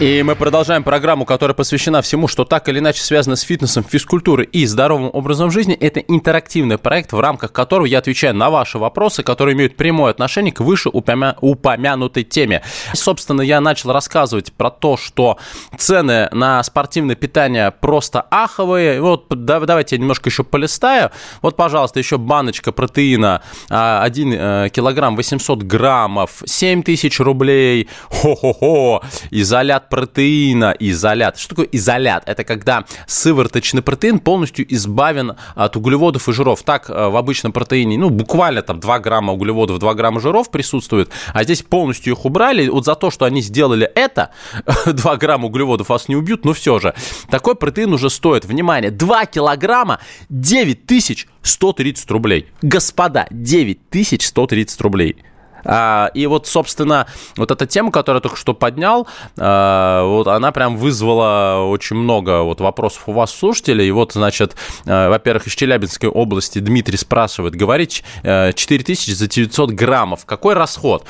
И 0.00 0.22
мы 0.22 0.34
продолжаем 0.34 0.82
программу, 0.82 1.26
которая 1.26 1.54
посвящена 1.54 2.00
всему, 2.00 2.26
что 2.26 2.46
так 2.46 2.70
или 2.70 2.78
иначе 2.78 3.02
связано 3.02 3.36
с 3.36 3.42
фитнесом, 3.42 3.84
физкультурой 3.84 4.46
и 4.46 4.64
здоровым 4.64 5.10
образом 5.12 5.50
жизни. 5.50 5.74
Это 5.74 6.00
интерактивный 6.00 6.78
проект, 6.78 7.12
в 7.12 7.20
рамках 7.20 7.52
которого 7.52 7.84
я 7.84 7.98
отвечаю 7.98 8.34
на 8.34 8.48
ваши 8.48 8.78
вопросы, 8.78 9.22
которые 9.22 9.54
имеют 9.54 9.76
прямое 9.76 10.10
отношение 10.10 10.54
к 10.54 10.60
выше 10.60 10.88
упомянутой 10.88 12.24
теме. 12.24 12.62
Собственно, 12.94 13.42
я 13.42 13.60
начал 13.60 13.92
рассказывать 13.92 14.54
про 14.54 14.70
то, 14.70 14.96
что 14.96 15.36
цены 15.76 16.30
на 16.32 16.62
спортивное 16.62 17.14
питание 17.14 17.70
просто 17.70 18.22
аховые. 18.30 19.02
Вот 19.02 19.26
давайте 19.28 19.96
я 19.96 20.00
немножко 20.00 20.30
еще 20.30 20.44
полистаю. 20.44 21.10
Вот, 21.42 21.56
пожалуйста, 21.56 21.98
еще 21.98 22.16
баночка 22.16 22.72
протеина 22.72 23.42
1 23.68 24.32
э, 24.32 24.68
килограмм 24.72 25.14
800 25.14 25.62
граммов, 25.62 26.42
7 26.46 26.84
тысяч 26.84 27.20
рублей. 27.20 27.90
Хо-хо-хо. 28.08 29.02
Изолят 29.30 29.89
протеина, 29.90 30.74
изолят. 30.78 31.38
Что 31.38 31.50
такое 31.50 31.68
изолят? 31.72 32.22
Это 32.26 32.44
когда 32.44 32.84
сывороточный 33.06 33.82
протеин 33.82 34.20
полностью 34.20 34.64
избавен 34.72 35.36
от 35.54 35.76
углеводов 35.76 36.28
и 36.28 36.32
жиров. 36.32 36.62
Так 36.62 36.88
э, 36.88 37.08
в 37.08 37.16
обычном 37.16 37.52
протеине, 37.52 37.98
ну, 37.98 38.08
буквально 38.08 38.62
там 38.62 38.80
2 38.80 38.98
грамма 39.00 39.32
углеводов, 39.34 39.78
2 39.78 39.94
грамма 39.94 40.20
жиров 40.20 40.50
присутствует, 40.50 41.10
а 41.34 41.44
здесь 41.44 41.62
полностью 41.62 42.14
их 42.14 42.24
убрали. 42.24 42.68
Вот 42.68 42.86
за 42.86 42.94
то, 42.94 43.10
что 43.10 43.26
они 43.26 43.42
сделали 43.42 43.90
это, 43.94 44.30
2 44.86 45.16
грамма 45.16 45.46
углеводов 45.46 45.90
вас 45.90 46.08
не 46.08 46.16
убьют, 46.16 46.44
но 46.44 46.54
все 46.54 46.78
же. 46.78 46.94
Такой 47.28 47.56
протеин 47.56 47.92
уже 47.92 48.08
стоит, 48.08 48.44
внимание, 48.44 48.90
2 48.90 49.26
килограмма 49.26 49.98
9130 50.28 52.10
рублей. 52.10 52.46
Господа, 52.62 53.26
9130 53.30 54.80
рублей. 54.80 55.16
А, 55.64 56.10
и 56.14 56.26
вот, 56.26 56.46
собственно, 56.46 57.06
вот 57.36 57.50
эта 57.50 57.66
тема, 57.66 57.90
которую 57.90 58.18
я 58.18 58.22
только 58.22 58.36
что 58.36 58.54
поднял, 58.54 59.06
а, 59.38 60.04
вот 60.04 60.26
она 60.28 60.52
прям 60.52 60.76
вызвала 60.76 61.66
очень 61.66 61.96
много 61.96 62.42
вот 62.42 62.60
вопросов 62.60 63.02
у 63.06 63.12
вас, 63.12 63.34
слушателей. 63.34 63.88
И 63.88 63.90
вот, 63.90 64.12
значит, 64.12 64.56
а, 64.86 65.08
во-первых, 65.08 65.46
из 65.46 65.54
Челябинской 65.54 66.08
области 66.08 66.58
Дмитрий 66.58 66.96
спрашивает, 66.96 67.54
говорить 67.54 68.04
4000 68.22 69.10
за 69.12 69.28
900 69.28 69.70
граммов, 69.70 70.24
какой 70.26 70.54
расход? 70.54 71.04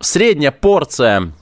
Средняя 0.00 0.50
порция 0.50 1.32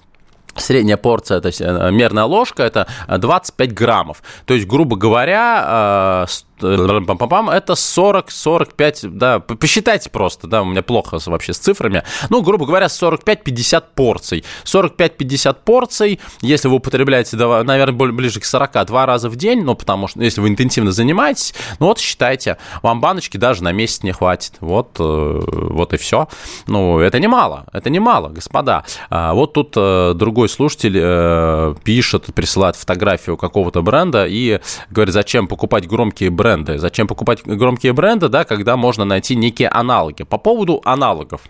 Средняя 0.57 0.97
порция, 0.97 1.41
то 1.41 1.47
есть 1.47 1.61
э, 1.61 1.91
мерная 1.93 2.25
ложка, 2.25 2.65
это 2.65 2.89
25 3.09 3.73
граммов. 3.73 4.23
То 4.45 4.55
есть, 4.55 4.67
грубо 4.67 4.97
говоря, 4.97 6.27
это 6.61 7.73
40-45, 7.73 9.09
да, 9.09 9.41
посчитайте 9.41 10.11
просто, 10.11 10.47
да, 10.47 10.63
у 10.63 10.65
меня 10.65 10.83
плохо 10.83 11.19
вообще 11.27 11.53
с 11.53 11.59
цифрами. 11.59 12.03
Ну, 12.31 12.43
грубо 12.43 12.67
говоря, 12.67 12.87
45-50 12.87 13.85
порций. 13.95 14.45
45-50 14.65 15.57
порций, 15.65 16.21
если 16.41 16.69
вы 16.69 16.77
употребляете, 16.77 17.37
наверное, 17.37 17.93
ближе 17.93 18.41
к 18.41 18.45
40 18.45 18.87
два 18.87 19.07
раза 19.07 19.29
в 19.29 19.37
день, 19.37 19.63
ну, 19.63 19.75
потому 19.75 20.09
что, 20.09 20.21
если 20.23 20.41
вы 20.41 20.49
интенсивно 20.49 20.93
занимаетесь, 20.93 21.55
ну, 21.79 21.87
вот 21.87 21.99
считайте, 21.99 22.59
вам 22.83 23.01
баночки 23.01 23.37
даже 23.37 23.63
на 23.63 23.73
месяц 23.73 24.03
не 24.03 24.13
хватит. 24.13 24.55
Вот, 24.61 24.97
э, 24.99 25.03
вот 25.03 25.93
и 25.95 25.97
все. 25.97 26.29
Ну, 26.67 26.99
это 26.99 27.19
немало, 27.21 27.67
это 27.73 27.91
немало, 27.91 28.29
господа. 28.29 28.85
А 29.11 29.35
вот 29.35 29.53
тут 29.53 29.75
э, 29.77 30.13
другой 30.15 30.49
слушатель 30.49 30.97
э, 31.01 31.75
пишет, 31.85 32.27
присылает 32.35 32.77
фотографию 32.77 33.37
какого-то 33.37 33.83
бренда 33.83 34.27
и 34.27 34.61
говорит, 34.91 35.15
зачем 35.15 35.47
покупать 35.49 35.87
громкие 35.87 36.31
бренды 36.31 36.48
бренды. 36.49 36.79
Зачем 36.79 37.07
покупать 37.07 37.43
громкие 37.45 37.93
бренды, 37.93 38.29
да, 38.29 38.45
когда 38.45 38.77
можно 38.77 39.05
найти 39.05 39.37
некие 39.37 39.69
аналоги. 39.69 40.25
По 40.25 40.39
поводу 40.39 40.81
аналогов. 40.85 41.43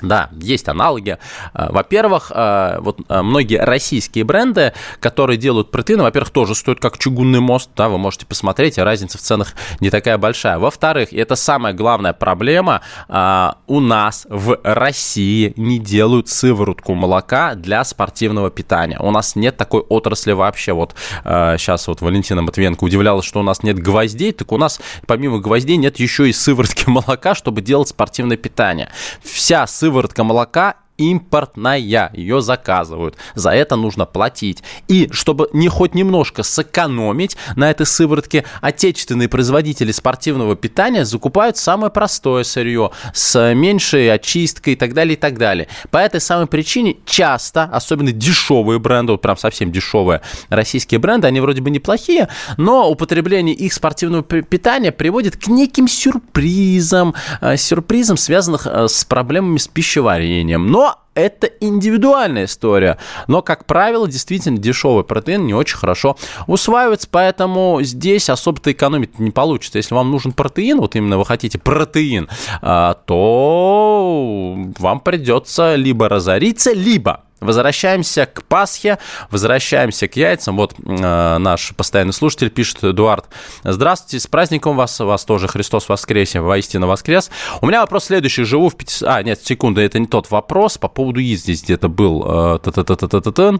Да, 0.00 0.30
есть 0.40 0.68
аналоги. 0.68 1.18
А, 1.52 1.72
во-первых, 1.72 2.30
а, 2.32 2.78
вот 2.80 3.00
а, 3.08 3.22
многие 3.22 3.60
российские 3.60 4.24
бренды, 4.24 4.72
которые 5.00 5.36
делают 5.36 5.72
протеины, 5.72 6.04
во-первых, 6.04 6.30
тоже 6.30 6.54
стоят 6.54 6.78
как 6.78 6.98
чугунный 6.98 7.40
мост, 7.40 7.70
да, 7.76 7.88
вы 7.88 7.98
можете 7.98 8.24
посмотреть, 8.24 8.78
разница 8.78 9.18
в 9.18 9.20
ценах 9.20 9.54
не 9.80 9.90
такая 9.90 10.16
большая. 10.16 10.58
Во-вторых, 10.58 11.12
это 11.12 11.34
самая 11.34 11.72
главная 11.72 12.12
проблема, 12.12 12.82
у 13.08 13.80
нас 13.80 14.26
в 14.28 14.58
России 14.62 15.52
не 15.56 15.78
делают 15.78 16.28
сыворотку 16.28 16.94
молока 16.94 17.54
для 17.54 17.82
спортивного 17.84 18.50
питания. 18.50 18.98
У 19.00 19.10
нас 19.10 19.34
нет 19.36 19.56
такой 19.56 19.80
отрасли 19.80 20.32
вообще. 20.32 20.72
Вот 20.72 20.94
сейчас 21.24 21.88
вот 21.88 22.00
Валентина 22.00 22.42
Матвиенко 22.42 22.84
удивлялась, 22.84 23.24
что 23.24 23.40
у 23.40 23.42
нас 23.42 23.62
нет 23.62 23.78
гвоздей, 23.78 24.32
так 24.32 24.52
у 24.52 24.58
нас 24.58 24.80
помимо 25.06 25.38
гвоздей 25.38 25.76
нет 25.76 25.98
еще 25.98 26.28
и 26.28 26.32
сыворотки 26.32 26.84
молока, 26.86 27.34
чтобы 27.34 27.60
делать 27.60 27.88
спортивное 27.88 28.36
питание. 28.36 28.90
Вся 29.22 29.66
сыворотка 29.66 29.87
сыворотка 29.88 30.22
молока 30.22 30.74
импортная, 30.98 31.78
ее 32.12 32.42
заказывают. 32.42 33.16
За 33.34 33.50
это 33.50 33.76
нужно 33.76 34.04
платить. 34.04 34.62
И 34.88 35.08
чтобы 35.12 35.48
не 35.52 35.68
хоть 35.68 35.94
немножко 35.94 36.42
сэкономить 36.42 37.36
на 37.56 37.70
этой 37.70 37.86
сыворотке, 37.86 38.44
отечественные 38.60 39.28
производители 39.28 39.92
спортивного 39.92 40.56
питания 40.56 41.04
закупают 41.04 41.56
самое 41.56 41.90
простое 41.90 42.44
сырье 42.44 42.90
с 43.14 43.54
меньшей 43.54 44.12
очисткой 44.12 44.74
и 44.74 44.76
так 44.76 44.92
далее, 44.92 45.14
и 45.14 45.18
так 45.18 45.38
далее. 45.38 45.68
По 45.90 45.98
этой 45.98 46.20
самой 46.20 46.46
причине 46.46 46.96
часто, 47.06 47.64
особенно 47.64 48.12
дешевые 48.12 48.78
бренды, 48.78 49.12
вот 49.12 49.22
прям 49.22 49.36
совсем 49.36 49.70
дешевые 49.70 50.20
российские 50.48 50.98
бренды, 50.98 51.28
они 51.28 51.40
вроде 51.40 51.62
бы 51.62 51.70
неплохие, 51.70 52.28
но 52.56 52.90
употребление 52.90 53.54
их 53.54 53.72
спортивного 53.72 54.24
питания 54.24 54.90
приводит 54.90 55.36
к 55.36 55.46
неким 55.46 55.86
сюрпризам, 55.86 57.14
э, 57.40 57.56
сюрпризам, 57.56 58.16
связанных 58.16 58.66
э, 58.66 58.88
с 58.88 59.04
проблемами 59.04 59.58
с 59.58 59.68
пищеварением. 59.68 60.66
Но 60.66 60.87
Это 61.14 61.48
индивидуальная 61.48 62.44
история. 62.44 62.96
Но, 63.26 63.42
как 63.42 63.64
правило, 63.64 64.06
действительно 64.06 64.56
дешевый 64.56 65.02
протеин 65.02 65.46
не 65.46 65.54
очень 65.54 65.76
хорошо 65.76 66.16
усваивается, 66.46 67.08
поэтому 67.10 67.80
здесь 67.82 68.30
особо-то 68.30 68.70
экономить 68.70 69.18
не 69.18 69.32
получится. 69.32 69.78
Если 69.78 69.94
вам 69.94 70.12
нужен 70.12 70.32
протеин, 70.32 70.78
вот 70.78 70.94
именно 70.94 71.18
вы 71.18 71.24
хотите 71.24 71.58
протеин, 71.58 72.28
а, 72.62 72.94
то 72.94 74.56
вам 74.78 75.00
придется 75.00 75.74
либо 75.74 76.08
разориться, 76.08 76.72
либо 76.72 77.24
Возвращаемся 77.40 78.26
к 78.26 78.42
Пасхе, 78.44 78.98
возвращаемся 79.30 80.08
к 80.08 80.16
яйцам. 80.16 80.56
Вот 80.56 80.74
э, 80.84 81.38
наш 81.38 81.74
постоянный 81.76 82.12
слушатель 82.12 82.50
пишет, 82.50 82.82
Эдуард, 82.82 83.26
здравствуйте, 83.62 84.20
с 84.20 84.26
праздником 84.26 84.76
вас, 84.76 84.98
вас 84.98 85.24
тоже 85.24 85.46
Христос 85.46 85.88
воскресе, 85.88 86.40
воистину 86.40 86.86
воскрес. 86.86 87.30
У 87.60 87.66
меня 87.66 87.80
вопрос 87.80 88.06
следующий, 88.06 88.44
живу 88.44 88.68
в 88.68 88.76
50... 88.76 89.08
А, 89.08 89.22
нет, 89.22 89.40
секунду, 89.44 89.80
это 89.80 89.98
не 89.98 90.06
тот 90.06 90.30
вопрос, 90.30 90.78
по 90.78 90.88
поводу 90.88 91.20
яиц 91.20 91.40
здесь 91.40 91.62
где-то 91.62 91.88
был, 91.88 92.24
э, 92.26 93.58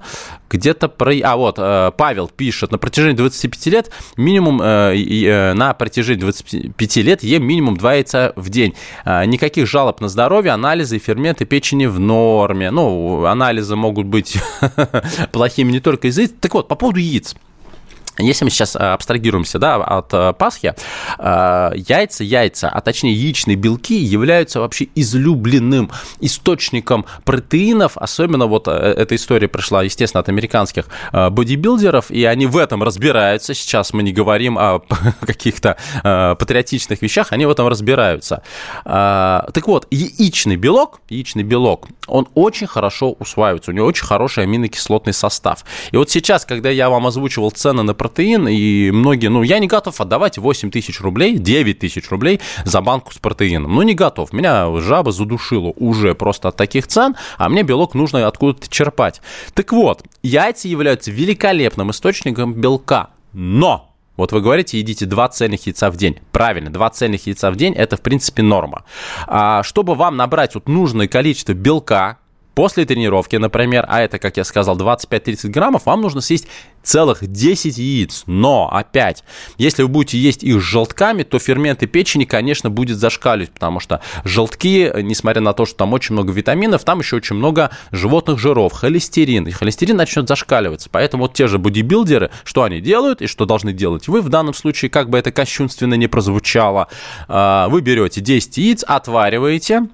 где-то 0.51 0.89
про... 0.89 1.13
А, 1.23 1.37
вот, 1.37 1.57
э, 1.59 1.93
Павел 1.97 2.29
пишет, 2.29 2.73
на 2.73 2.79
протяжении 2.79 3.17
25 3.17 3.67
лет 3.67 3.91
минимум, 4.17 4.61
э, 4.63 4.97
э, 4.97 5.53
на 5.55 5.75
протяжении 5.75 6.21
25 6.21 6.97
лет 6.97 7.23
ем 7.23 7.45
минимум 7.45 7.77
2 7.77 7.95
яйца 7.95 8.33
в 8.37 8.49
день. 8.49 8.75
Э, 9.05 9.25
никаких 9.25 9.67
жалоб 9.67 10.01
на 10.01 10.09
здоровье, 10.09 10.53
анализы, 10.53 10.99
ферменты 10.99 11.45
печени 11.45 11.87
в 11.87 12.01
норме. 12.01 12.71
Ну, 12.71 13.25
анализы 13.25 13.68
анализы 13.69 13.77
могут 13.77 14.07
быть 14.07 14.39
плохими 15.33 15.73
не 15.73 15.81
только 15.81 16.09
из-за 16.09 16.23
яиц. 16.23 16.35
Так 16.41 16.55
вот, 16.55 16.69
по 16.69 16.75
поводу 16.75 16.99
яиц. 16.99 17.35
Если 18.19 18.45
мы 18.45 18.51
сейчас 18.51 18.75
э, 18.75 18.79
абстрагируемся 18.79 19.59
да, 19.59 19.77
от 19.77 20.13
э, 20.13 20.33
Пасхи, 20.33 20.75
э, 21.19 21.71
яйца, 21.77 22.25
яйца, 22.25 22.69
а 22.69 22.81
точнее 22.81 23.13
яичные 23.13 23.57
белки 23.57 23.97
являются 23.97 24.61
вообще 24.61 24.89
излюбленным 24.95 25.91
источником 26.21 27.07
протеинов, 27.25 27.97
особенно 27.97 28.47
вот 28.47 28.67
эта 28.69 29.15
история 29.15 29.49
пришла, 29.49 29.83
естественно, 29.83 30.21
от 30.21 30.29
американских 30.29 30.87
бодибилдеров, 31.13 32.11
и 32.11 32.25
они 32.25 32.47
в 32.47 32.57
этом 32.57 32.83
разбираются. 32.83 33.55
Сейчас 33.55 33.93
мы 33.93 34.03
не 34.03 34.13
говорим 34.13 34.59
о 34.59 34.81
каких-то 35.21 35.77
патриотичных 36.03 37.03
вещах, 37.03 37.29
они 37.31 37.47
в 37.47 37.51
этом 37.51 37.69
разбираются. 37.69 38.43
Так 38.85 39.67
вот, 39.67 39.87
яичный 39.91 40.57
белок, 40.57 41.01
яичный 41.09 41.43
белок, 41.43 41.89
он 42.07 42.29
очень 42.35 42.67
хорошо 42.67 43.13
усваивается, 43.13 43.71
у 43.71 43.75
него 43.75 43.87
очень 43.87 44.05
хороший 44.05 44.45
аминокислотный 44.45 45.13
состав. 45.13 45.65
И 45.93 45.97
вот 45.97 46.11
сейчас, 46.11 46.45
когда 46.45 46.71
я 46.71 46.91
вам 46.91 47.07
озвучивал 47.07 47.51
цены 47.51 47.83
на 47.83 47.95
протеин, 48.09 48.49
и 48.49 48.91
многие, 48.91 49.29
ну, 49.29 49.43
я 49.43 49.59
не 49.59 49.67
готов 49.67 50.01
отдавать 50.01 50.39
8 50.39 50.71
тысяч 50.71 51.01
рублей, 51.01 51.37
9 51.39 51.79
тысяч 51.79 52.11
рублей 52.11 52.41
за 52.65 52.81
банку 52.81 53.13
с 53.13 53.19
протеином. 53.19 53.75
Ну, 53.75 53.83
не 53.83 53.95
готов. 53.95 54.33
Меня 54.33 54.69
жаба 54.81 55.13
задушила 55.13 55.73
уже 55.77 56.15
просто 56.15 56.49
от 56.49 56.57
таких 56.57 56.87
цен, 56.87 57.17
а 57.37 57.49
мне 57.49 57.63
белок 57.63 57.95
нужно 57.95 58.27
откуда-то 58.27 58.69
черпать. 58.69 59.21
Так 59.55 59.73
вот, 59.73 60.03
яйца 60.23 60.69
являются 60.69 61.11
великолепным 61.11 61.91
источником 61.91 62.55
белка, 62.55 63.11
но 63.33 63.95
вот 64.17 64.33
вы 64.33 64.41
говорите, 64.41 64.79
едите 64.79 65.07
два 65.07 65.29
цельных 65.29 65.67
яйца 65.67 65.91
в 65.91 65.97
день. 65.97 66.19
Правильно, 66.33 66.71
два 66.71 66.91
цельных 66.91 67.27
яйца 67.27 67.51
в 67.53 67.57
день– 67.57 67.75
это, 67.77 67.97
в 67.97 68.01
принципе, 68.01 68.43
норма. 68.43 68.85
А 69.27 69.63
чтобы 69.63 69.95
вам 69.95 70.17
набрать 70.17 70.55
вот 70.55 70.69
нужное 70.69 71.07
количество 71.07 71.53
белка, 71.53 72.19
после 72.59 72.85
тренировки, 72.85 73.37
например, 73.37 73.85
а 73.87 74.01
это, 74.01 74.19
как 74.19 74.37
я 74.37 74.43
сказал, 74.43 74.77
25-30 74.77 75.49
граммов, 75.51 75.87
вам 75.87 76.01
нужно 76.01 76.21
съесть 76.21 76.49
целых 76.83 77.25
10 77.25 77.79
яиц. 77.79 78.25
Но, 78.27 78.69
опять, 78.69 79.23
если 79.59 79.83
вы 79.83 79.89
будете 79.89 80.19
есть 80.19 80.43
их 80.43 80.61
с 80.61 80.65
желтками, 80.65 81.23
то 81.23 81.39
ферменты 81.39 81.87
печени, 81.87 82.25
конечно, 82.25 82.69
будет 82.69 82.99
зашкаливать, 82.99 83.53
потому 83.53 83.79
что 83.79 84.01
желтки, 84.25 84.91
несмотря 85.03 85.41
на 85.41 85.53
то, 85.53 85.67
что 85.67 85.77
там 85.77 85.93
очень 85.93 86.15
много 86.15 86.33
витаминов, 86.33 86.83
там 86.83 86.99
еще 86.99 87.15
очень 87.15 87.37
много 87.37 87.71
животных 87.93 88.41
жиров, 88.41 88.73
холестерин, 88.73 89.47
и 89.47 89.53
холестерин 89.53 89.97
начнет 89.97 90.27
зашкаливаться. 90.27 90.89
Поэтому 90.91 91.25
вот 91.25 91.35
те 91.35 91.47
же 91.47 91.61
бодибилдеры, 91.61 92.33
что 92.43 92.65
они 92.65 92.81
делают 92.81 93.23
и 93.23 93.29
что 93.29 93.45
должны 93.45 93.73
делать 93.73 94.09
вы 94.09 94.21
в 94.21 94.31
данном 94.31 94.55
случае, 94.55 94.91
как 94.91 95.11
бы 95.11 95.19
это 95.19 95.31
кощунственно 95.31 95.95
не 95.95 96.09
прозвучало, 96.09 96.89
а, 97.29 97.69
вы 97.69 97.83
берете 97.83 98.21
10 98.21 98.59
яиц, 98.59 98.85
отвариваете, 98.85 99.87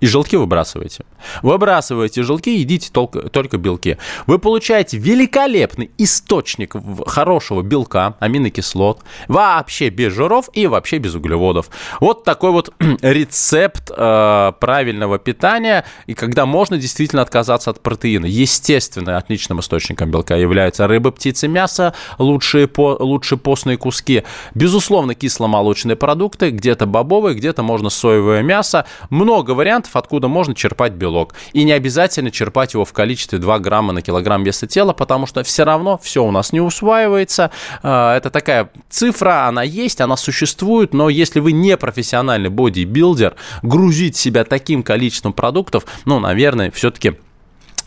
и 0.00 0.06
желтки 0.06 0.36
выбрасываете. 0.36 1.04
Выбрасываете 1.42 2.22
желтки, 2.22 2.50
едите 2.50 2.90
только, 2.90 3.28
только 3.28 3.58
белки. 3.58 3.98
Вы 4.26 4.38
получаете 4.38 4.98
великолепный 4.98 5.90
источник 5.98 6.74
хорошего 7.06 7.62
белка, 7.62 8.16
аминокислот, 8.20 9.00
вообще 9.28 9.90
без 9.90 10.12
жиров 10.12 10.48
и 10.52 10.66
вообще 10.66 10.98
без 10.98 11.14
углеводов. 11.14 11.70
Вот 12.00 12.24
такой 12.24 12.50
вот 12.50 12.72
рецепт 13.02 13.90
э, 13.94 14.52
правильного 14.58 15.18
питания, 15.18 15.84
и 16.06 16.14
когда 16.14 16.46
можно 16.46 16.78
действительно 16.78 17.22
отказаться 17.22 17.70
от 17.70 17.80
протеина. 17.80 18.26
Естественно, 18.26 19.16
отличным 19.16 19.60
источником 19.60 20.10
белка 20.10 20.36
являются 20.36 20.86
рыба, 20.86 21.10
птицы, 21.10 21.48
мясо, 21.48 21.94
лучшие, 22.18 22.66
по, 22.66 22.96
лучшие 22.98 23.38
постные 23.38 23.76
куски. 23.76 24.24
Безусловно, 24.54 25.14
кисломолочные 25.14 25.96
продукты, 25.96 26.50
где-то 26.50 26.86
бобовые, 26.86 27.34
где-то 27.34 27.62
можно 27.62 27.90
соевое 27.90 28.42
мясо. 28.42 28.86
Много 29.10 29.52
вариантов 29.52 29.89
вариантов, 29.90 29.96
откуда 29.96 30.28
можно 30.28 30.54
черпать 30.54 30.92
белок. 30.92 31.34
И 31.52 31.64
не 31.64 31.72
обязательно 31.72 32.30
черпать 32.30 32.74
его 32.74 32.84
в 32.84 32.92
количестве 32.92 33.38
2 33.38 33.58
грамма 33.58 33.92
на 33.92 34.02
килограмм 34.02 34.44
веса 34.44 34.66
тела, 34.66 34.92
потому 34.92 35.26
что 35.26 35.42
все 35.42 35.64
равно 35.64 35.98
все 36.02 36.24
у 36.24 36.30
нас 36.30 36.52
не 36.52 36.60
усваивается. 36.60 37.50
А, 37.82 38.16
это 38.16 38.30
такая 38.30 38.70
цифра, 38.88 39.48
она 39.48 39.62
есть, 39.62 40.00
она 40.00 40.16
существует, 40.16 40.94
но 40.94 41.08
если 41.08 41.40
вы 41.40 41.52
не 41.52 41.76
профессиональный 41.76 42.50
бодибилдер, 42.50 43.34
грузить 43.62 44.16
себя 44.16 44.44
таким 44.44 44.82
количеством 44.82 45.32
продуктов, 45.32 45.84
ну, 46.04 46.20
наверное, 46.20 46.70
все-таки 46.70 47.14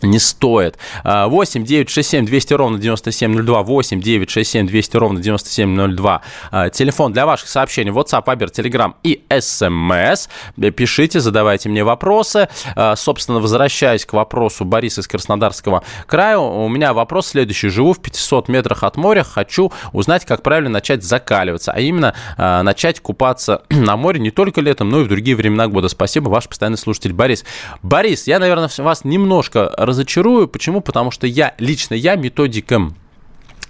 не 0.02 0.18
стоит. 0.18 0.78
8 1.04 1.64
9 1.64 1.90
6 1.90 2.08
7 2.08 2.26
200 2.26 2.54
ровно 2.54 2.78
9702, 2.78 3.62
8 3.62 4.00
9 4.00 4.30
6 4.30 4.50
7 4.50 4.66
200 4.66 4.96
ровно 4.96 5.20
9702. 5.20 6.22
А, 6.50 6.70
телефон 6.70 7.12
для 7.12 7.26
ваших 7.26 7.48
сообщений 7.48 7.90
WhatsApp, 7.92 8.24
Viber, 8.24 8.50
Telegram 8.50 8.94
и 9.02 9.24
SMS. 9.28 10.28
Пишите, 10.72 11.20
задавайте 11.20 11.68
мне 11.68 11.84
вопросы. 11.84 12.48
А, 12.76 12.96
собственно, 12.96 13.40
возвращаясь 13.40 14.04
к 14.04 14.12
вопросу 14.12 14.64
Бориса 14.64 15.00
из 15.00 15.08
Краснодарского 15.08 15.82
края, 16.06 16.38
у 16.38 16.68
меня 16.68 16.92
вопрос 16.92 17.28
следующий. 17.28 17.68
Живу 17.68 17.92
в 17.92 18.00
500 18.00 18.48
метрах 18.48 18.82
от 18.82 18.96
моря, 18.96 19.22
хочу 19.22 19.72
узнать, 19.92 20.24
как 20.24 20.42
правильно 20.42 20.70
начать 20.70 21.02
закаливаться, 21.02 21.72
а 21.72 21.80
именно 21.80 22.14
а, 22.36 22.62
начать 22.62 23.00
купаться 23.00 23.62
на 23.70 23.96
море 23.96 24.20
не 24.20 24.30
только 24.30 24.60
летом, 24.60 24.90
но 24.90 25.00
и 25.00 25.04
в 25.04 25.08
другие 25.08 25.36
времена 25.36 25.68
года. 25.68 25.88
Спасибо, 25.88 26.28
ваш 26.28 26.48
постоянный 26.48 26.78
слушатель 26.78 27.12
Борис. 27.12 27.44
Борис, 27.82 28.26
я, 28.26 28.38
наверное, 28.38 28.70
вас 28.78 29.04
немножко 29.04 29.72
разочарую. 29.94 30.48
Почему? 30.48 30.80
Потому 30.80 31.10
что 31.10 31.26
я, 31.26 31.54
лично 31.58 31.94
я 31.94 32.16
методиком 32.16 32.96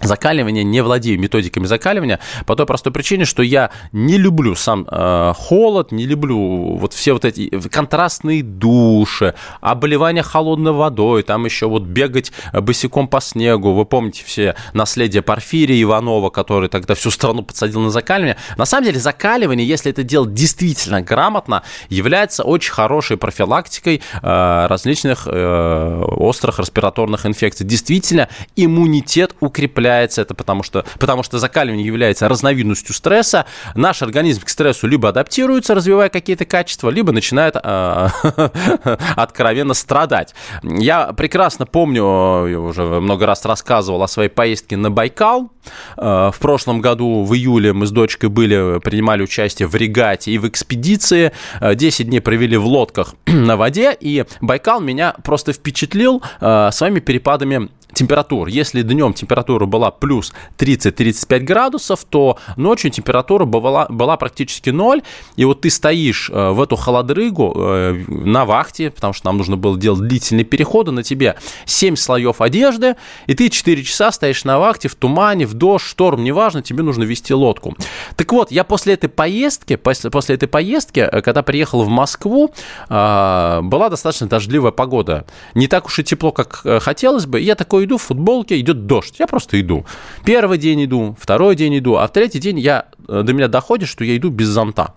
закаливания, 0.01 0.63
не 0.63 0.81
владею 0.81 1.19
методиками 1.19 1.65
закаливания 1.65 2.19
по 2.45 2.55
той 2.55 2.65
простой 2.65 2.91
причине, 2.91 3.25
что 3.25 3.43
я 3.43 3.71
не 3.91 4.17
люблю 4.17 4.55
сам 4.55 4.87
э, 4.89 5.33
холод, 5.35 5.91
не 5.91 6.05
люблю 6.05 6.75
вот 6.75 6.93
все 6.93 7.13
вот 7.13 7.25
эти 7.25 7.49
контрастные 7.69 8.43
души, 8.43 9.35
обливание 9.61 10.23
холодной 10.23 10.73
водой, 10.73 11.23
там 11.23 11.45
еще 11.45 11.67
вот 11.67 11.83
бегать 11.83 12.31
босиком 12.53 13.07
по 13.07 13.21
снегу. 13.21 13.73
Вы 13.73 13.85
помните 13.85 14.23
все 14.25 14.55
наследие 14.73 15.21
Порфирия 15.21 15.81
Иванова, 15.81 16.29
который 16.29 16.69
тогда 16.69 16.95
всю 16.95 17.11
страну 17.11 17.43
подсадил 17.43 17.81
на 17.81 17.89
закаливание. 17.89 18.37
На 18.57 18.65
самом 18.65 18.85
деле 18.85 18.99
закаливание, 18.99 19.67
если 19.67 19.91
это 19.91 20.03
делать 20.03 20.33
действительно 20.33 21.01
грамотно, 21.01 21.63
является 21.89 22.43
очень 22.43 22.73
хорошей 22.73 23.17
профилактикой 23.17 24.01
э, 24.21 24.67
различных 24.67 25.27
э, 25.27 26.01
острых 26.17 26.59
респираторных 26.59 27.25
инфекций. 27.25 27.65
Действительно, 27.65 28.29
иммунитет 28.55 29.35
укрепляется 29.39 29.84
является 29.85 30.21
это 30.21 30.33
потому 30.33 30.63
что, 30.63 30.83
потому 30.99 31.21
что 31.21 31.37
закаливание 31.37 31.85
является 31.85 32.27
разновидностью 32.27 32.95
стресса. 32.95 33.45
Наш 33.75 34.01
организм 34.01 34.41
к 34.43 34.49
стрессу 34.49 34.87
либо 34.87 35.09
адаптируется, 35.09 35.75
развивая 35.75 36.09
какие-то 36.09 36.45
качества, 36.45 36.89
либо 36.89 37.11
начинает 37.11 37.55
э, 37.61 38.07
откровенно 39.15 39.75
страдать. 39.75 40.33
Я 40.63 41.13
прекрасно 41.13 41.67
помню, 41.67 42.47
я 42.47 42.59
уже 42.59 42.83
много 42.83 43.27
раз 43.27 43.45
рассказывал 43.45 44.01
о 44.01 44.07
своей 44.07 44.29
поездке 44.29 44.75
на 44.75 44.89
Байкал. 44.89 45.51
Э, 45.97 46.31
в 46.33 46.39
прошлом 46.39 46.81
году, 46.81 47.23
в 47.23 47.33
июле, 47.35 47.71
мы 47.73 47.85
с 47.85 47.91
дочкой 47.91 48.29
были, 48.29 48.79
принимали 48.79 49.21
участие 49.21 49.67
в 49.67 49.75
регате 49.75 50.31
и 50.31 50.39
в 50.39 50.47
экспедиции. 50.47 51.31
10 51.61 51.99
э, 51.99 52.03
дней 52.03 52.21
провели 52.21 52.57
в 52.57 52.65
лодках 52.65 53.13
на 53.27 53.55
воде, 53.55 53.95
и 53.99 54.25
Байкал 54.41 54.81
меня 54.81 55.13
просто 55.23 55.53
впечатлил 55.53 56.23
своими 56.71 56.99
перепадами 56.99 57.69
температур. 57.95 58.47
Если 58.47 58.83
днем 58.83 59.13
температура 59.13 59.65
была 59.65 59.89
плюс 59.89 60.33
30-35 60.57 61.39
градусов, 61.39 62.05
то 62.05 62.37
ночью 62.57 62.91
температура 62.91 63.45
была, 63.45 63.87
была 63.89 64.17
практически 64.17 64.69
ноль. 64.69 65.01
И 65.35 65.45
вот 65.45 65.61
ты 65.61 65.69
стоишь 65.69 66.29
э, 66.31 66.49
в 66.51 66.61
эту 66.61 66.75
холодрыгу 66.75 67.53
э, 67.55 68.03
на 68.07 68.45
вахте, 68.45 68.91
потому 68.91 69.13
что 69.13 69.27
нам 69.27 69.37
нужно 69.37 69.57
было 69.57 69.79
делать 69.79 70.01
длительные 70.01 70.45
переходы, 70.45 70.91
на 70.91 71.03
тебе 71.03 71.37
7 71.65 71.95
слоев 71.95 72.41
одежды, 72.41 72.95
и 73.27 73.33
ты 73.33 73.49
4 73.49 73.83
часа 73.83 74.11
стоишь 74.11 74.43
на 74.43 74.59
вахте 74.59 74.89
в 74.89 74.95
тумане, 74.95 75.45
в 75.45 75.53
дождь, 75.53 75.85
шторм, 75.85 76.23
неважно, 76.23 76.61
тебе 76.61 76.83
нужно 76.83 77.03
вести 77.03 77.33
лодку. 77.33 77.75
Так 78.15 78.31
вот, 78.33 78.51
я 78.51 78.63
после 78.63 78.93
этой 78.93 79.09
поездки, 79.09 79.77
после, 79.77 80.11
после 80.11 80.35
этой 80.35 80.47
поездки, 80.47 80.99
э, 80.99 81.21
когда 81.21 81.41
приехал 81.41 81.83
в 81.83 81.89
Москву, 81.89 82.53
была 82.89 83.89
достаточно 83.89 84.27
дождливая 84.27 84.71
погода. 84.71 85.25
Не 85.53 85.67
так 85.67 85.85
уж 85.85 85.99
и 85.99 86.03
тепло, 86.03 86.31
как 86.31 86.63
хотелось 86.81 87.25
бы. 87.25 87.39
Я 87.39 87.55
такой 87.55 87.84
иду 87.85 87.97
в 87.97 88.01
футболке, 88.01 88.59
идет 88.59 88.85
дождь. 88.85 89.15
Я 89.19 89.27
просто 89.27 89.59
иду. 89.59 89.85
Первый 90.25 90.57
день 90.57 90.85
иду, 90.85 91.15
второй 91.19 91.55
день 91.55 91.77
иду, 91.77 91.95
а 91.95 92.07
в 92.07 92.11
третий 92.11 92.39
день 92.39 92.59
я, 92.59 92.85
э, 93.07 93.21
до 93.23 93.33
меня 93.33 93.47
доходит, 93.47 93.87
что 93.87 94.03
я 94.03 94.17
иду 94.17 94.29
без 94.29 94.47
зонта. 94.47 94.93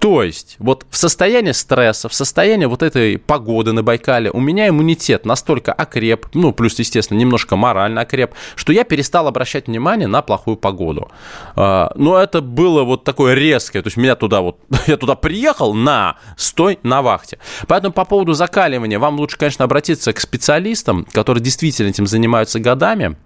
То 0.00 0.22
есть, 0.22 0.56
вот 0.58 0.86
в 0.88 0.96
состоянии 0.96 1.52
стресса, 1.52 2.08
в 2.08 2.14
состоянии 2.14 2.64
вот 2.64 2.82
этой 2.82 3.18
погоды 3.18 3.72
на 3.72 3.82
Байкале 3.82 4.30
у 4.30 4.40
меня 4.40 4.68
иммунитет 4.68 5.26
настолько 5.26 5.74
окреп, 5.74 6.26
ну, 6.32 6.52
плюс, 6.52 6.78
естественно, 6.78 7.18
немножко 7.18 7.54
морально 7.56 8.00
окреп, 8.00 8.32
что 8.54 8.72
я 8.72 8.84
перестал 8.84 9.28
обращать 9.28 9.66
внимание 9.66 10.08
на 10.08 10.22
плохую 10.22 10.56
погоду. 10.56 11.10
А, 11.54 11.92
но 11.96 12.18
это 12.18 12.40
было 12.40 12.82
вот 12.82 13.04
такое 13.04 13.34
резкое, 13.34 13.82
то 13.82 13.88
есть 13.88 13.98
меня 13.98 14.14
туда 14.16 14.40
вот, 14.40 14.58
я 14.86 14.96
туда 14.96 15.16
приехал 15.16 15.74
на, 15.74 16.16
стой 16.36 16.78
на 16.82 17.02
вахте. 17.02 17.38
Поэтому 17.68 17.92
по 17.92 18.06
поводу 18.06 18.32
закаливания 18.32 18.98
вам 18.98 19.18
лучше, 19.18 19.36
конечно, 19.36 19.66
обратиться 19.66 20.14
к 20.14 20.20
специалистам, 20.20 21.06
которые 21.12 21.44
действительно 21.44 21.88
этим 21.90 22.06
занимаются 22.06 22.58
годами, 22.58 23.16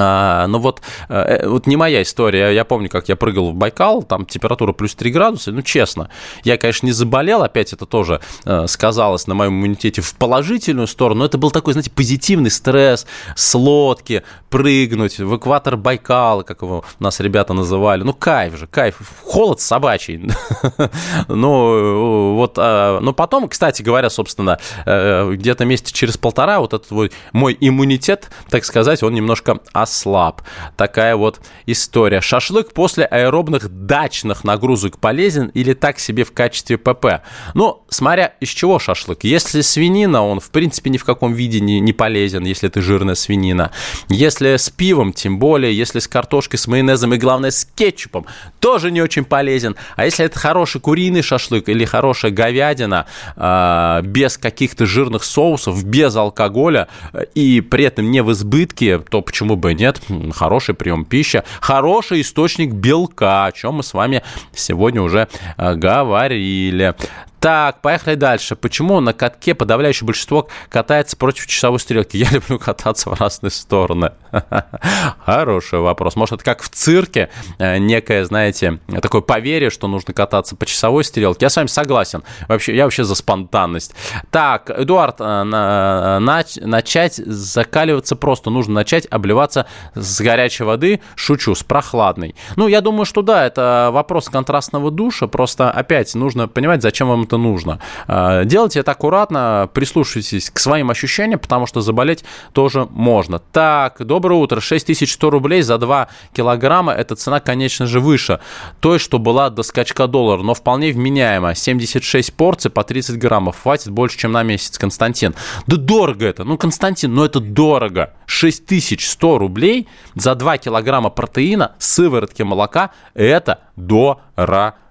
а, 0.00 0.46
ну 0.46 0.58
вот, 0.58 0.80
э, 1.08 1.48
вот 1.48 1.66
не 1.66 1.76
моя 1.76 2.02
история. 2.02 2.50
Я 2.50 2.64
помню, 2.64 2.88
как 2.88 3.08
я 3.08 3.16
прыгал 3.16 3.50
в 3.50 3.54
Байкал, 3.54 4.04
там 4.04 4.26
температура 4.26 4.72
плюс 4.72 4.94
3 4.94 5.10
градуса. 5.10 5.50
Ну, 5.50 5.62
честно, 5.62 6.08
я, 6.44 6.56
конечно, 6.56 6.86
не 6.86 6.92
заболел, 6.92 7.42
опять 7.42 7.72
это 7.72 7.84
тоже 7.84 8.20
э, 8.44 8.66
сказалось 8.68 9.26
на 9.26 9.34
моем 9.34 9.54
иммунитете 9.54 10.00
в 10.00 10.14
положительную 10.14 10.86
сторону. 10.86 11.20
Но 11.20 11.24
это 11.24 11.36
был 11.36 11.50
такой, 11.50 11.72
знаете, 11.72 11.90
позитивный 11.90 12.50
стресс 12.50 13.06
с 13.34 13.54
лодки, 13.56 14.22
прыгнуть 14.50 15.18
в 15.18 15.36
экватор 15.36 15.76
Байкала, 15.76 16.44
как 16.44 16.62
его 16.62 16.84
нас 17.00 17.18
ребята 17.18 17.52
называли. 17.52 18.04
Ну, 18.04 18.14
кайф 18.14 18.56
же, 18.56 18.68
кайф. 18.68 19.00
Холод 19.24 19.60
собачий. 19.60 20.30
Ну, 21.28 22.34
вот, 22.34 22.56
но 22.56 23.12
потом, 23.12 23.48
кстати 23.48 23.82
говоря, 23.82 24.10
собственно, 24.10 24.58
э, 24.86 25.32
где-то 25.34 25.64
месяца 25.64 25.92
через 25.92 26.16
полтора 26.16 26.60
вот 26.60 26.74
этот 26.74 26.90
мой 27.32 27.56
иммунитет, 27.60 28.30
так 28.48 28.64
сказать, 28.64 29.02
он 29.02 29.14
немножко 29.14 29.60
ослаб. 29.88 30.42
Такая 30.76 31.16
вот 31.16 31.40
история. 31.66 32.20
Шашлык 32.20 32.72
после 32.72 33.04
аэробных 33.04 33.68
дачных 33.86 34.44
нагрузок 34.44 34.98
полезен 34.98 35.46
или 35.54 35.72
так 35.72 35.98
себе 35.98 36.24
в 36.24 36.32
качестве 36.32 36.76
ПП? 36.76 37.22
Ну, 37.54 37.82
смотря 37.88 38.34
из 38.40 38.50
чего 38.50 38.78
шашлык. 38.78 39.24
Если 39.24 39.62
свинина, 39.62 40.24
он 40.24 40.40
в 40.40 40.50
принципе 40.50 40.90
ни 40.90 40.98
в 40.98 41.04
каком 41.04 41.32
виде 41.32 41.60
не, 41.60 41.80
не 41.80 41.92
полезен, 41.92 42.44
если 42.44 42.68
это 42.68 42.82
жирная 42.82 43.14
свинина. 43.14 43.72
Если 44.08 44.56
с 44.56 44.68
пивом, 44.68 45.12
тем 45.12 45.38
более, 45.38 45.76
если 45.76 45.98
с 45.98 46.06
картошкой, 46.08 46.58
с 46.58 46.68
майонезом 46.68 47.14
и, 47.14 47.18
главное, 47.18 47.50
с 47.50 47.64
кетчупом, 47.64 48.26
тоже 48.60 48.90
не 48.90 49.00
очень 49.00 49.24
полезен. 49.24 49.76
А 49.96 50.04
если 50.04 50.26
это 50.26 50.38
хороший 50.38 50.80
куриный 50.80 51.22
шашлык 51.22 51.68
или 51.68 51.84
хорошая 51.86 52.30
говядина 52.30 53.06
э, 53.36 54.00
без 54.04 54.36
каких-то 54.36 54.84
жирных 54.84 55.24
соусов, 55.24 55.84
без 55.84 56.14
алкоголя 56.14 56.88
э, 57.12 57.24
и 57.34 57.60
при 57.62 57.84
этом 57.84 58.10
не 58.10 58.22
в 58.22 58.32
избытке, 58.32 58.98
то 58.98 59.22
почему 59.22 59.56
бы 59.56 59.70
нет, 59.78 60.00
хороший 60.32 60.74
прием 60.74 61.04
пищи, 61.04 61.42
хороший 61.60 62.20
источник 62.20 62.72
белка, 62.72 63.46
о 63.46 63.52
чем 63.52 63.76
мы 63.76 63.82
с 63.82 63.94
вами 63.94 64.22
сегодня 64.54 65.02
уже 65.02 65.28
э, 65.56 65.74
говорили. 65.74 66.94
Так, 67.40 67.82
поехали 67.82 68.16
дальше. 68.16 68.56
Почему 68.56 69.00
на 69.00 69.12
катке 69.12 69.54
подавляющее 69.54 70.06
большинство 70.06 70.48
катается 70.68 71.16
против 71.16 71.46
часовой 71.46 71.78
стрелки? 71.78 72.16
Я 72.16 72.28
люблю 72.32 72.58
кататься 72.58 73.10
в 73.10 73.20
разные 73.20 73.50
стороны. 73.50 74.12
Хороший 75.24 75.78
вопрос. 75.78 76.16
Может, 76.16 76.36
это 76.36 76.44
как 76.44 76.62
в 76.62 76.68
цирке, 76.68 77.30
э, 77.58 77.78
некое, 77.78 78.24
знаете, 78.24 78.80
такое 79.00 79.20
поверье, 79.20 79.70
что 79.70 79.86
нужно 79.86 80.12
кататься 80.12 80.56
по 80.56 80.66
часовой 80.66 81.04
стрелке. 81.04 81.46
Я 81.46 81.50
с 81.50 81.56
вами 81.56 81.68
согласен. 81.68 82.24
Вообще, 82.48 82.74
я 82.74 82.84
вообще 82.84 83.04
за 83.04 83.14
спонтанность. 83.14 83.94
Так, 84.30 84.70
Эдуард, 84.70 85.20
э, 85.20 85.42
на, 85.44 86.20
начать 86.60 87.14
закаливаться 87.14 88.16
просто. 88.16 88.50
Нужно 88.50 88.74
начать 88.74 89.06
обливаться 89.06 89.66
с 89.94 90.20
горячей 90.20 90.64
воды. 90.64 91.00
Шучу, 91.14 91.54
с 91.54 91.62
прохладной. 91.62 92.34
Ну, 92.56 92.66
я 92.66 92.80
думаю, 92.80 93.04
что 93.04 93.22
да, 93.22 93.46
это 93.46 93.90
вопрос 93.92 94.28
контрастного 94.28 94.90
душа. 94.90 95.28
Просто, 95.28 95.70
опять, 95.70 96.14
нужно 96.14 96.48
понимать, 96.48 96.82
зачем 96.82 97.08
вам 97.08 97.27
это 97.28 97.36
нужно. 97.36 97.78
А, 98.06 98.44
делайте 98.44 98.80
это 98.80 98.92
аккуратно, 98.92 99.68
прислушивайтесь 99.72 100.50
к 100.50 100.58
своим 100.58 100.90
ощущениям, 100.90 101.38
потому 101.38 101.66
что 101.66 101.80
заболеть 101.80 102.24
тоже 102.52 102.88
можно. 102.90 103.38
Так, 103.38 104.04
доброе 104.04 104.40
утро. 104.40 104.60
6100 104.60 105.30
рублей 105.30 105.62
за 105.62 105.78
2 105.78 106.08
килограмма. 106.32 106.92
Эта 106.92 107.14
цена, 107.14 107.40
конечно 107.40 107.86
же, 107.86 108.00
выше 108.00 108.40
той, 108.80 108.98
что 108.98 109.18
была 109.18 109.50
до 109.50 109.62
скачка 109.62 110.06
доллара, 110.06 110.42
но 110.42 110.54
вполне 110.54 110.92
вменяемо. 110.92 111.54
76 111.54 112.32
порций 112.32 112.70
по 112.70 112.82
30 112.82 113.18
граммов. 113.18 113.62
Хватит 113.62 113.90
больше, 113.90 114.18
чем 114.18 114.32
на 114.32 114.42
месяц, 114.42 114.78
Константин. 114.78 115.34
Да 115.66 115.76
дорого 115.76 116.26
это. 116.26 116.44
Ну, 116.44 116.56
Константин, 116.56 117.14
ну 117.14 117.24
это 117.24 117.40
дорого. 117.40 118.14
6100 118.26 119.38
рублей 119.38 119.88
за 120.14 120.34
2 120.34 120.58
килограмма 120.58 121.10
протеина, 121.10 121.72
сыворотки 121.78 122.42
молока. 122.42 122.90
Это 123.14 123.60
дорого 123.76 124.18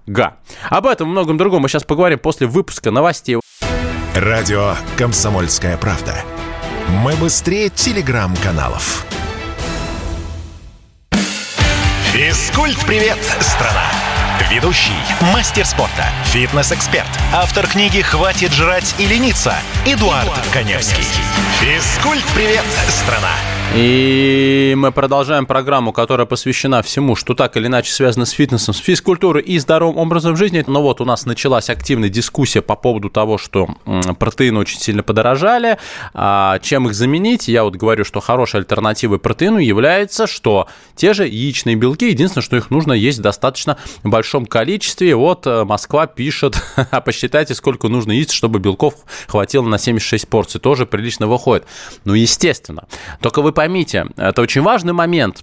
га. 0.08 0.36
Об 0.70 0.86
этом 0.86 1.08
и 1.08 1.10
многом 1.10 1.36
другом 1.36 1.62
мы 1.62 1.68
сейчас 1.68 1.84
поговорим 1.84 2.18
после 2.18 2.46
выпуска 2.46 2.90
новостей. 2.90 3.38
Радио 4.14 4.74
«Комсомольская 4.96 5.76
правда». 5.76 6.24
Мы 6.88 7.14
быстрее 7.16 7.68
телеграм-каналов. 7.68 9.04
Физкульт-привет, 12.12 13.18
страна! 13.40 13.84
Ведущий, 14.50 14.96
мастер 15.34 15.66
спорта, 15.66 16.06
фитнес-эксперт, 16.24 17.08
автор 17.34 17.66
книги 17.66 18.00
«Хватит 18.00 18.52
жрать 18.52 18.94
и 18.98 19.06
лениться» 19.06 19.54
Эдуард, 19.84 20.24
Эдуард 20.24 20.48
Коневский. 20.52 21.04
Физкульт-привет, 21.60 22.64
страна! 22.88 23.32
И 23.76 24.74
мы 24.76 24.92
продолжаем 24.92 25.44
программу, 25.44 25.92
которая 25.92 26.26
посвящена 26.26 26.82
всему, 26.82 27.14
что 27.14 27.34
так 27.34 27.56
или 27.56 27.66
иначе 27.66 27.92
связано 27.92 28.24
с 28.24 28.30
фитнесом, 28.30 28.72
с 28.72 28.78
физкультурой 28.78 29.42
и 29.42 29.58
здоровым 29.58 29.98
образом 29.98 30.36
жизни. 30.36 30.64
Но 30.66 30.82
вот 30.82 31.00
у 31.00 31.04
нас 31.04 31.26
началась 31.26 31.68
активная 31.68 32.08
дискуссия 32.08 32.62
по 32.62 32.76
поводу 32.76 33.10
того, 33.10 33.36
что 33.36 33.68
протеины 34.18 34.58
очень 34.58 34.80
сильно 34.80 35.02
подорожали. 35.02 35.78
А 36.14 36.58
чем 36.60 36.88
их 36.88 36.94
заменить? 36.94 37.48
Я 37.48 37.64
вот 37.64 37.76
говорю, 37.76 38.04
что 38.04 38.20
хорошей 38.20 38.60
альтернативой 38.60 39.18
протеину 39.18 39.58
является, 39.58 40.26
что 40.26 40.66
те 40.96 41.12
же 41.12 41.26
яичные 41.26 41.76
белки, 41.76 42.08
единственное, 42.08 42.42
что 42.42 42.56
их 42.56 42.70
нужно 42.70 42.94
есть 42.94 43.18
в 43.18 43.22
достаточно 43.22 43.76
большом 44.02 44.46
количестве. 44.46 45.14
Вот 45.14 45.46
э, 45.46 45.64
Москва 45.64 46.06
пишет, 46.06 46.56
а 46.90 47.00
посчитайте, 47.00 47.54
сколько 47.54 47.88
нужно 47.88 48.12
есть, 48.12 48.32
чтобы 48.32 48.60
белков 48.60 48.94
хватило 49.26 49.66
на 49.66 49.78
76 49.78 50.26
порций. 50.26 50.60
Тоже 50.60 50.86
прилично 50.86 51.26
выходит. 51.26 51.66
Ну, 52.04 52.14
естественно. 52.14 52.88
Только 53.20 53.42
вы 53.42 53.52
поймите, 53.58 54.06
это 54.16 54.40
очень 54.40 54.62
важный 54.62 54.92
момент. 54.92 55.42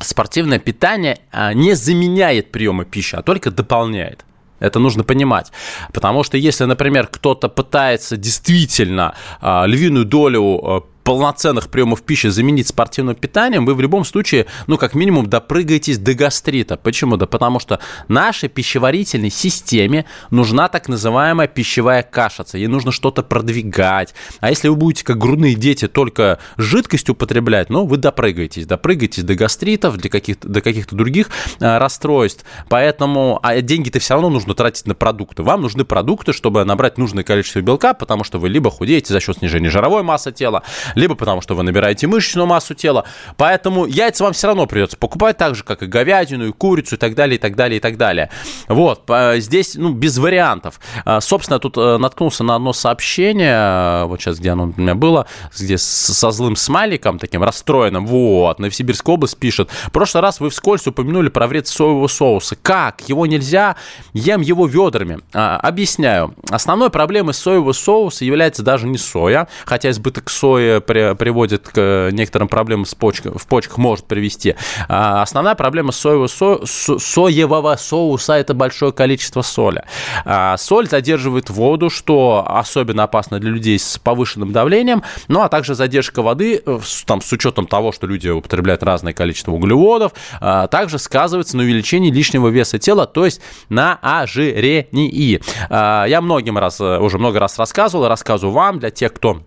Спортивное 0.00 0.58
питание 0.58 1.18
а, 1.30 1.52
не 1.52 1.74
заменяет 1.74 2.50
приемы 2.50 2.86
пищи, 2.86 3.14
а 3.14 3.20
только 3.20 3.50
дополняет. 3.50 4.24
Это 4.58 4.78
нужно 4.78 5.04
понимать. 5.04 5.52
Потому 5.92 6.24
что 6.24 6.38
если, 6.38 6.64
например, 6.64 7.08
кто-то 7.08 7.50
пытается 7.50 8.16
действительно 8.16 9.14
а, 9.42 9.66
львиную 9.66 10.06
долю 10.06 10.42
а, 10.42 10.82
полноценных 11.06 11.68
приемов 11.68 12.02
пищи 12.02 12.26
заменить 12.26 12.66
спортивным 12.66 13.14
питанием, 13.14 13.64
вы 13.64 13.76
в 13.76 13.80
любом 13.80 14.04
случае, 14.04 14.46
ну, 14.66 14.76
как 14.76 14.96
минимум, 14.96 15.28
допрыгаетесь 15.28 15.98
до 15.98 16.14
гастрита. 16.14 16.76
Почему? 16.76 17.16
Да 17.16 17.26
потому 17.26 17.60
что 17.60 17.78
нашей 18.08 18.48
пищеварительной 18.48 19.30
системе 19.30 20.06
нужна 20.30 20.66
так 20.66 20.88
называемая 20.88 21.46
пищевая 21.46 22.02
кашица. 22.02 22.58
Ей 22.58 22.66
нужно 22.66 22.90
что-то 22.90 23.22
продвигать. 23.22 24.14
А 24.40 24.50
если 24.50 24.66
вы 24.66 24.74
будете, 24.74 25.04
как 25.04 25.18
грудные 25.18 25.54
дети, 25.54 25.86
только 25.86 26.40
жидкость 26.56 27.08
употреблять, 27.08 27.70
ну, 27.70 27.86
вы 27.86 27.98
допрыгаетесь. 27.98 28.66
Допрыгаетесь 28.66 29.22
до 29.22 29.36
гастритов, 29.36 29.98
для 29.98 30.10
каких-то, 30.10 30.48
до 30.48 30.60
каких-то 30.60 30.96
других 30.96 31.30
а, 31.60 31.78
расстройств. 31.78 32.44
Поэтому, 32.68 33.38
а 33.44 33.60
деньги-то 33.60 34.00
все 34.00 34.14
равно 34.14 34.28
нужно 34.28 34.56
тратить 34.56 34.86
на 34.86 34.96
продукты. 34.96 35.44
Вам 35.44 35.62
нужны 35.62 35.84
продукты, 35.84 36.32
чтобы 36.32 36.64
набрать 36.64 36.98
нужное 36.98 37.22
количество 37.22 37.60
белка, 37.60 37.94
потому 37.94 38.24
что 38.24 38.40
вы 38.40 38.48
либо 38.48 38.72
худеете 38.72 39.12
за 39.12 39.20
счет 39.20 39.38
снижения 39.38 39.70
жировой 39.70 40.02
массы 40.02 40.32
тела, 40.32 40.64
либо 40.96 41.14
потому 41.14 41.40
что 41.40 41.54
вы 41.54 41.62
набираете 41.62 42.08
мышечную 42.08 42.46
массу 42.46 42.74
тела. 42.74 43.04
Поэтому 43.36 43.86
яйца 43.86 44.24
вам 44.24 44.32
все 44.32 44.48
равно 44.48 44.66
придется 44.66 44.96
покупать 44.96 45.36
так 45.36 45.54
же, 45.54 45.62
как 45.62 45.82
и 45.82 45.86
говядину, 45.86 46.48
и 46.48 46.52
курицу, 46.52 46.96
и 46.96 46.98
так 46.98 47.14
далее, 47.14 47.36
и 47.36 47.38
так 47.38 47.54
далее, 47.54 47.76
и 47.76 47.80
так 47.80 47.96
далее. 47.96 48.30
Вот, 48.66 49.08
здесь, 49.36 49.74
ну, 49.76 49.92
без 49.92 50.18
вариантов. 50.18 50.80
А, 51.04 51.20
собственно, 51.20 51.58
тут 51.58 51.76
э, 51.76 51.98
наткнулся 51.98 52.42
на 52.42 52.56
одно 52.56 52.72
сообщение, 52.72 54.06
вот 54.06 54.20
сейчас, 54.20 54.38
где 54.38 54.50
оно 54.50 54.72
у 54.76 54.80
меня 54.80 54.94
было, 54.94 55.26
где 55.56 55.78
со 55.78 56.30
злым 56.30 56.56
смайликом, 56.56 57.18
таким 57.18 57.42
расстроенным, 57.42 58.06
вот, 58.06 58.58
Новосибирская 58.58 59.14
область 59.14 59.36
пишет, 59.36 59.70
в 59.70 59.92
прошлый 59.92 60.22
раз 60.22 60.40
вы 60.40 60.50
вскользь 60.50 60.86
упомянули 60.86 61.28
про 61.28 61.46
вред 61.46 61.68
соевого 61.68 62.08
соуса. 62.08 62.56
Как? 62.60 63.02
Его 63.08 63.26
нельзя, 63.26 63.76
ем 64.14 64.40
его 64.40 64.66
ведрами. 64.66 65.18
А, 65.34 65.58
объясняю. 65.58 66.34
Основной 66.50 66.90
проблемой 66.90 67.34
соевого 67.34 67.72
соуса 67.72 68.24
является 68.24 68.62
даже 68.62 68.86
не 68.86 68.98
соя, 68.98 69.48
хотя 69.64 69.90
избыток 69.90 70.30
сои 70.30 70.80
при, 70.86 71.14
приводит 71.14 71.68
к 71.68 72.10
некоторым 72.12 72.48
проблемам 72.48 72.86
с 72.86 72.94
почкой, 72.94 73.32
в 73.36 73.46
почках 73.46 73.78
может 73.78 74.06
привести. 74.06 74.54
А, 74.88 75.22
основная 75.22 75.54
проблема 75.54 75.92
соевого, 75.92 76.26
со, 76.26 76.64
соевого 76.64 77.76
соуса– 77.76 78.34
это 78.34 78.54
большое 78.54 78.92
количество 78.92 79.42
соли. 79.42 79.84
А, 80.24 80.56
соль 80.56 80.88
задерживает 80.88 81.50
воду, 81.50 81.90
что 81.90 82.44
особенно 82.46 83.04
опасно 83.04 83.38
для 83.38 83.50
людей 83.50 83.78
с 83.78 83.98
повышенным 83.98 84.52
давлением, 84.52 85.02
ну 85.28 85.42
а 85.42 85.48
также 85.48 85.74
задержка 85.74 86.22
воды, 86.22 86.62
э, 86.64 86.78
там, 87.04 87.20
с 87.20 87.32
учетом 87.32 87.66
того, 87.66 87.92
что 87.92 88.06
люди 88.06 88.28
употребляют 88.28 88.82
разное 88.82 89.12
количество 89.12 89.52
углеводов, 89.52 90.12
а, 90.40 90.66
также 90.68 90.98
сказывается 90.98 91.56
на 91.56 91.62
увеличении 91.62 92.10
лишнего 92.10 92.48
веса 92.48 92.78
тела, 92.78 93.06
то 93.06 93.24
есть 93.24 93.40
на 93.68 93.98
ожирении. 94.02 95.40
А, 95.68 96.04
я 96.06 96.20
многим 96.20 96.58
раз, 96.58 96.80
э, 96.80 96.98
уже 96.98 97.18
много 97.18 97.38
раз 97.38 97.58
рассказывал, 97.58 98.08
рассказываю 98.08 98.54
вам, 98.54 98.78
для 98.78 98.90
тех, 98.90 99.12
кто 99.12 99.42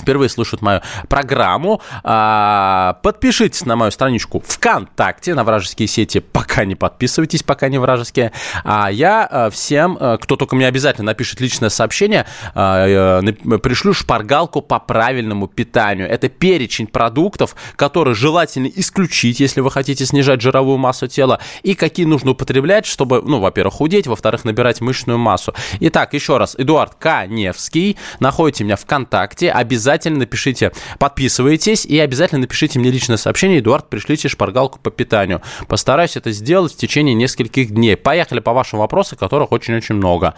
впервые 0.00 0.28
слушают 0.28 0.62
мою 0.62 0.80
программу, 1.08 1.80
а, 2.02 2.98
подпишитесь 3.02 3.64
на 3.66 3.76
мою 3.76 3.90
страничку 3.90 4.42
ВКонтакте, 4.46 5.34
на 5.34 5.44
вражеские 5.44 5.86
сети 5.86 6.20
пока 6.20 6.64
не 6.64 6.74
подписывайтесь, 6.74 7.42
пока 7.42 7.68
не 7.68 7.78
вражеские. 7.78 8.32
А 8.64 8.90
я 8.90 9.26
а, 9.30 9.50
всем, 9.50 9.98
а, 10.00 10.16
кто 10.16 10.36
только 10.36 10.56
мне 10.56 10.66
обязательно 10.66 11.06
напишет 11.06 11.40
личное 11.40 11.68
сообщение, 11.68 12.26
пришлю 12.54 13.92
шпаргалку 13.92 14.62
по 14.62 14.78
правильному 14.78 15.46
питанию. 15.46 16.08
Это 16.08 16.28
перечень 16.28 16.86
продуктов, 16.86 17.54
которые 17.76 18.14
желательно 18.14 18.66
исключить, 18.66 19.40
если 19.40 19.60
вы 19.60 19.70
хотите 19.70 20.06
снижать 20.06 20.40
жировую 20.40 20.78
массу 20.78 21.06
тела, 21.06 21.40
и 21.62 21.74
какие 21.74 22.06
нужно 22.06 22.32
употреблять, 22.32 22.86
чтобы, 22.86 23.22
ну, 23.22 23.40
во-первых, 23.40 23.74
худеть, 23.74 24.06
во-вторых, 24.06 24.44
набирать 24.44 24.80
мышечную 24.80 25.18
массу. 25.18 25.54
Итак, 25.80 26.14
еще 26.14 26.38
раз, 26.38 26.54
Эдуард 26.56 26.94
Каневский, 26.94 27.98
находите 28.20 28.64
меня 28.64 28.76
ВКонтакте, 28.76 29.50
обязательно 29.50 29.81
обязательно 29.82 30.20
напишите, 30.20 30.70
подписывайтесь 31.00 31.84
и 31.84 31.98
обязательно 31.98 32.42
напишите 32.42 32.78
мне 32.78 32.90
личное 32.90 33.16
сообщение. 33.16 33.58
Эдуард, 33.58 33.88
пришлите 33.88 34.28
шпаргалку 34.28 34.78
по 34.78 34.92
питанию. 34.92 35.42
Постараюсь 35.66 36.16
это 36.16 36.30
сделать 36.30 36.72
в 36.72 36.76
течение 36.76 37.14
нескольких 37.16 37.70
дней. 37.70 37.96
Поехали 37.96 38.38
по 38.38 38.52
вашим 38.52 38.78
вопросам, 38.78 39.18
которых 39.18 39.50
очень-очень 39.50 39.96
много. 39.96 40.34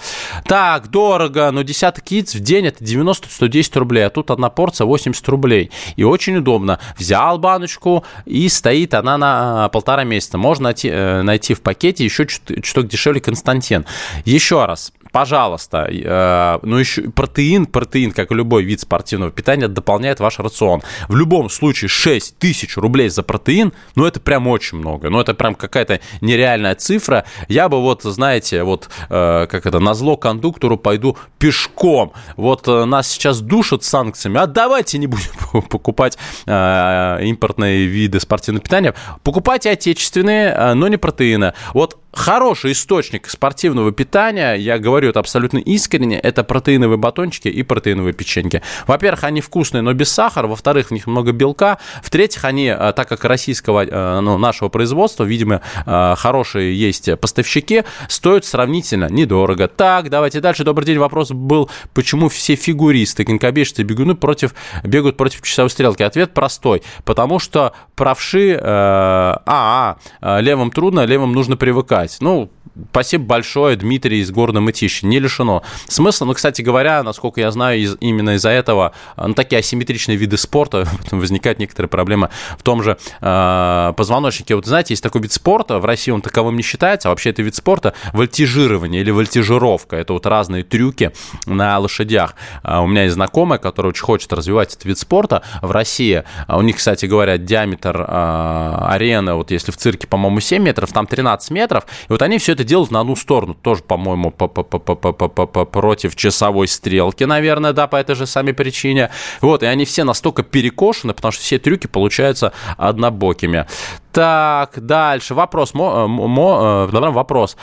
Так, 0.46 0.88
дорого, 0.88 1.50
но 1.50 1.60
десяток 1.60 2.10
яиц 2.10 2.34
в 2.34 2.40
день 2.40 2.66
это 2.66 2.82
90-110 2.82 3.78
рублей, 3.78 4.06
а 4.06 4.10
тут 4.10 4.30
одна 4.30 4.48
порция 4.48 4.86
80 4.86 5.28
рублей. 5.28 5.70
И 5.96 6.04
очень 6.04 6.36
удобно. 6.36 6.78
Взял 6.96 7.38
баночку 7.38 8.04
и 8.24 8.48
стоит 8.48 8.94
она 8.94 9.18
на 9.18 9.68
полтора 9.68 10.04
месяца. 10.04 10.38
Можно 10.38 10.64
найти, 10.64 10.88
э, 10.88 11.20
найти 11.20 11.52
в 11.52 11.60
пакете 11.60 12.04
еще 12.04 12.26
чуток 12.26 12.86
дешевле 12.86 13.20
Константин. 13.20 13.84
Еще 14.24 14.64
раз, 14.64 14.92
пожалуйста, 15.14 15.88
э, 15.88 16.58
ну 16.62 16.76
еще 16.76 17.02
протеин, 17.02 17.66
протеин, 17.66 18.10
как 18.10 18.32
и 18.32 18.34
любой 18.34 18.64
вид 18.64 18.80
спортивного 18.80 19.30
питания, 19.30 19.68
дополняет 19.68 20.18
ваш 20.18 20.40
рацион. 20.40 20.82
В 21.06 21.14
любом 21.14 21.48
случае 21.50 21.88
6 21.88 22.36
тысяч 22.36 22.76
рублей 22.76 23.08
за 23.08 23.22
протеин, 23.22 23.72
ну 23.94 24.06
это 24.06 24.18
прям 24.18 24.48
очень 24.48 24.78
много, 24.78 25.10
ну 25.10 25.20
это 25.20 25.32
прям 25.34 25.54
какая-то 25.54 26.00
нереальная 26.20 26.74
цифра. 26.74 27.24
Я 27.46 27.68
бы 27.68 27.80
вот, 27.80 28.02
знаете, 28.02 28.64
вот 28.64 28.90
э, 29.08 29.46
как 29.48 29.66
это, 29.66 29.78
на 29.78 29.94
зло 29.94 30.16
кондуктору 30.16 30.76
пойду 30.78 31.16
пешком. 31.38 32.12
Вот 32.36 32.66
э, 32.66 32.84
нас 32.84 33.08
сейчас 33.08 33.40
душат 33.40 33.84
санкциями, 33.84 34.40
а 34.40 34.48
давайте 34.48 34.98
не 34.98 35.06
будем 35.06 35.62
покупать 35.70 36.18
импортные 36.44 37.86
виды 37.86 38.18
спортивного 38.18 38.64
питания. 38.64 38.94
Покупайте 39.22 39.70
отечественные, 39.70 40.74
но 40.74 40.88
не 40.88 40.96
протеины. 40.96 41.54
Вот 41.72 41.98
хороший 42.14 42.72
источник 42.72 43.28
спортивного 43.28 43.92
питания, 43.92 44.54
я 44.54 44.78
говорю 44.78 45.10
это 45.10 45.20
абсолютно 45.20 45.58
искренне, 45.58 46.18
это 46.18 46.44
протеиновые 46.44 46.96
батончики 46.96 47.48
и 47.48 47.62
протеиновые 47.62 48.12
печеньки. 48.12 48.62
Во-первых, 48.86 49.24
они 49.24 49.40
вкусные, 49.40 49.82
но 49.82 49.92
без 49.92 50.10
сахара. 50.10 50.46
Во-вторых, 50.46 50.88
в 50.88 50.90
них 50.92 51.06
много 51.06 51.32
белка. 51.32 51.78
В-третьих, 52.02 52.44
они, 52.44 52.66
э, 52.66 52.92
так 52.94 53.08
как 53.08 53.24
российского, 53.24 53.84
э, 53.84 54.20
ну, 54.20 54.38
нашего 54.38 54.68
производства, 54.68 55.24
видимо, 55.24 55.60
э, 55.84 56.14
хорошие 56.16 56.78
есть 56.78 57.18
поставщики, 57.18 57.84
стоят 58.08 58.44
сравнительно 58.44 59.08
недорого. 59.10 59.68
Так, 59.68 60.10
давайте 60.10 60.40
дальше. 60.40 60.64
Добрый 60.64 60.86
день. 60.86 60.98
Вопрос 60.98 61.30
был, 61.30 61.70
почему 61.92 62.28
все 62.28 62.54
фигуристы, 62.54 63.24
конькобежцы 63.24 63.82
бегуны 63.82 64.14
против, 64.14 64.54
бегают 64.82 65.16
против 65.16 65.42
часовой 65.42 65.70
стрелки? 65.70 66.02
Ответ 66.02 66.32
простой. 66.32 66.82
Потому 67.04 67.38
что 67.38 67.72
правши, 67.96 68.52
э, 68.52 68.58
а, 68.62 69.96
а, 70.20 70.40
левым 70.40 70.70
трудно, 70.70 71.04
левым 71.04 71.32
нужно 71.32 71.56
привыкать 71.56 72.03
играть. 72.04 72.16
Ну, 72.20 72.50
спасибо 72.90 73.24
большое, 73.24 73.76
Дмитрий 73.76 74.20
из 74.20 74.30
города 74.30 74.60
Мытищи. 74.60 75.04
Не 75.04 75.18
лишено 75.18 75.62
смысла. 75.88 76.26
Ну, 76.26 76.34
кстати 76.34 76.62
говоря, 76.62 77.02
насколько 77.02 77.40
я 77.40 77.50
знаю, 77.50 77.78
из, 77.78 77.96
именно 78.00 78.34
из-за 78.34 78.50
этого 78.50 78.92
ну, 79.16 79.34
такие 79.34 79.58
асимметричные 79.58 80.16
виды 80.16 80.36
спорта 80.36 80.86
возникают 81.10 81.58
некоторые 81.58 81.88
проблемы 81.88 82.30
в 82.58 82.62
том 82.62 82.82
же 82.82 82.98
э, 83.20 83.92
позвоночнике. 83.96 84.54
Вот 84.54 84.66
знаете, 84.66 84.94
есть 84.94 85.02
такой 85.02 85.22
вид 85.22 85.32
спорта, 85.32 85.78
в 85.78 85.84
России 85.84 86.10
он 86.10 86.22
таковым 86.22 86.56
не 86.56 86.62
считается, 86.62 87.08
а 87.08 87.10
вообще 87.10 87.30
это 87.30 87.42
вид 87.42 87.54
спорта 87.54 87.94
вольтижирование 88.12 89.00
или 89.00 89.10
вольтижировка. 89.10 89.96
Это 89.96 90.12
вот 90.12 90.26
разные 90.26 90.64
трюки 90.64 91.12
на 91.46 91.78
лошадях. 91.78 92.34
А 92.62 92.82
у 92.82 92.86
меня 92.86 93.04
есть 93.04 93.14
знакомая, 93.14 93.58
которая 93.58 93.90
очень 93.90 94.04
хочет 94.04 94.32
развивать 94.32 94.74
этот 94.74 94.84
вид 94.84 94.98
спорта 94.98 95.42
в 95.62 95.70
России. 95.70 96.24
А 96.46 96.58
у 96.58 96.62
них, 96.62 96.76
кстати 96.76 97.06
говоря, 97.06 97.38
диаметр 97.38 98.00
э, 98.00 98.76
арены, 98.88 99.34
вот 99.34 99.50
если 99.50 99.70
в 99.70 99.76
цирке, 99.76 100.06
по-моему, 100.06 100.40
7 100.40 100.62
метров, 100.62 100.92
там 100.92 101.06
13 101.06 101.50
метров, 101.50 101.84
и 102.08 102.12
вот 102.12 102.22
они 102.22 102.38
все 102.38 102.52
это 102.52 102.64
делают 102.64 102.90
на 102.90 103.00
одну 103.00 103.16
сторону, 103.16 103.54
тоже, 103.54 103.82
по-моему, 103.82 104.30
против 104.30 106.16
часовой 106.16 106.68
стрелки, 106.68 107.24
наверное, 107.24 107.72
да, 107.72 107.86
по 107.86 107.96
этой 107.96 108.14
же 108.14 108.26
самой 108.26 108.54
причине. 108.54 109.10
Вот, 109.40 109.62
и 109.62 109.66
они 109.66 109.84
все 109.84 110.04
настолько 110.04 110.42
перекошены, 110.42 111.14
потому 111.14 111.32
что 111.32 111.42
все 111.42 111.58
трюки 111.58 111.86
получаются 111.86 112.52
однобокими. 112.76 113.66
Так, 114.12 114.78
дальше. 114.84 115.34
Вопрос. 115.34 115.74
Мо, 115.74 116.06
мо, 116.06 116.86
вопрос. 116.86 117.56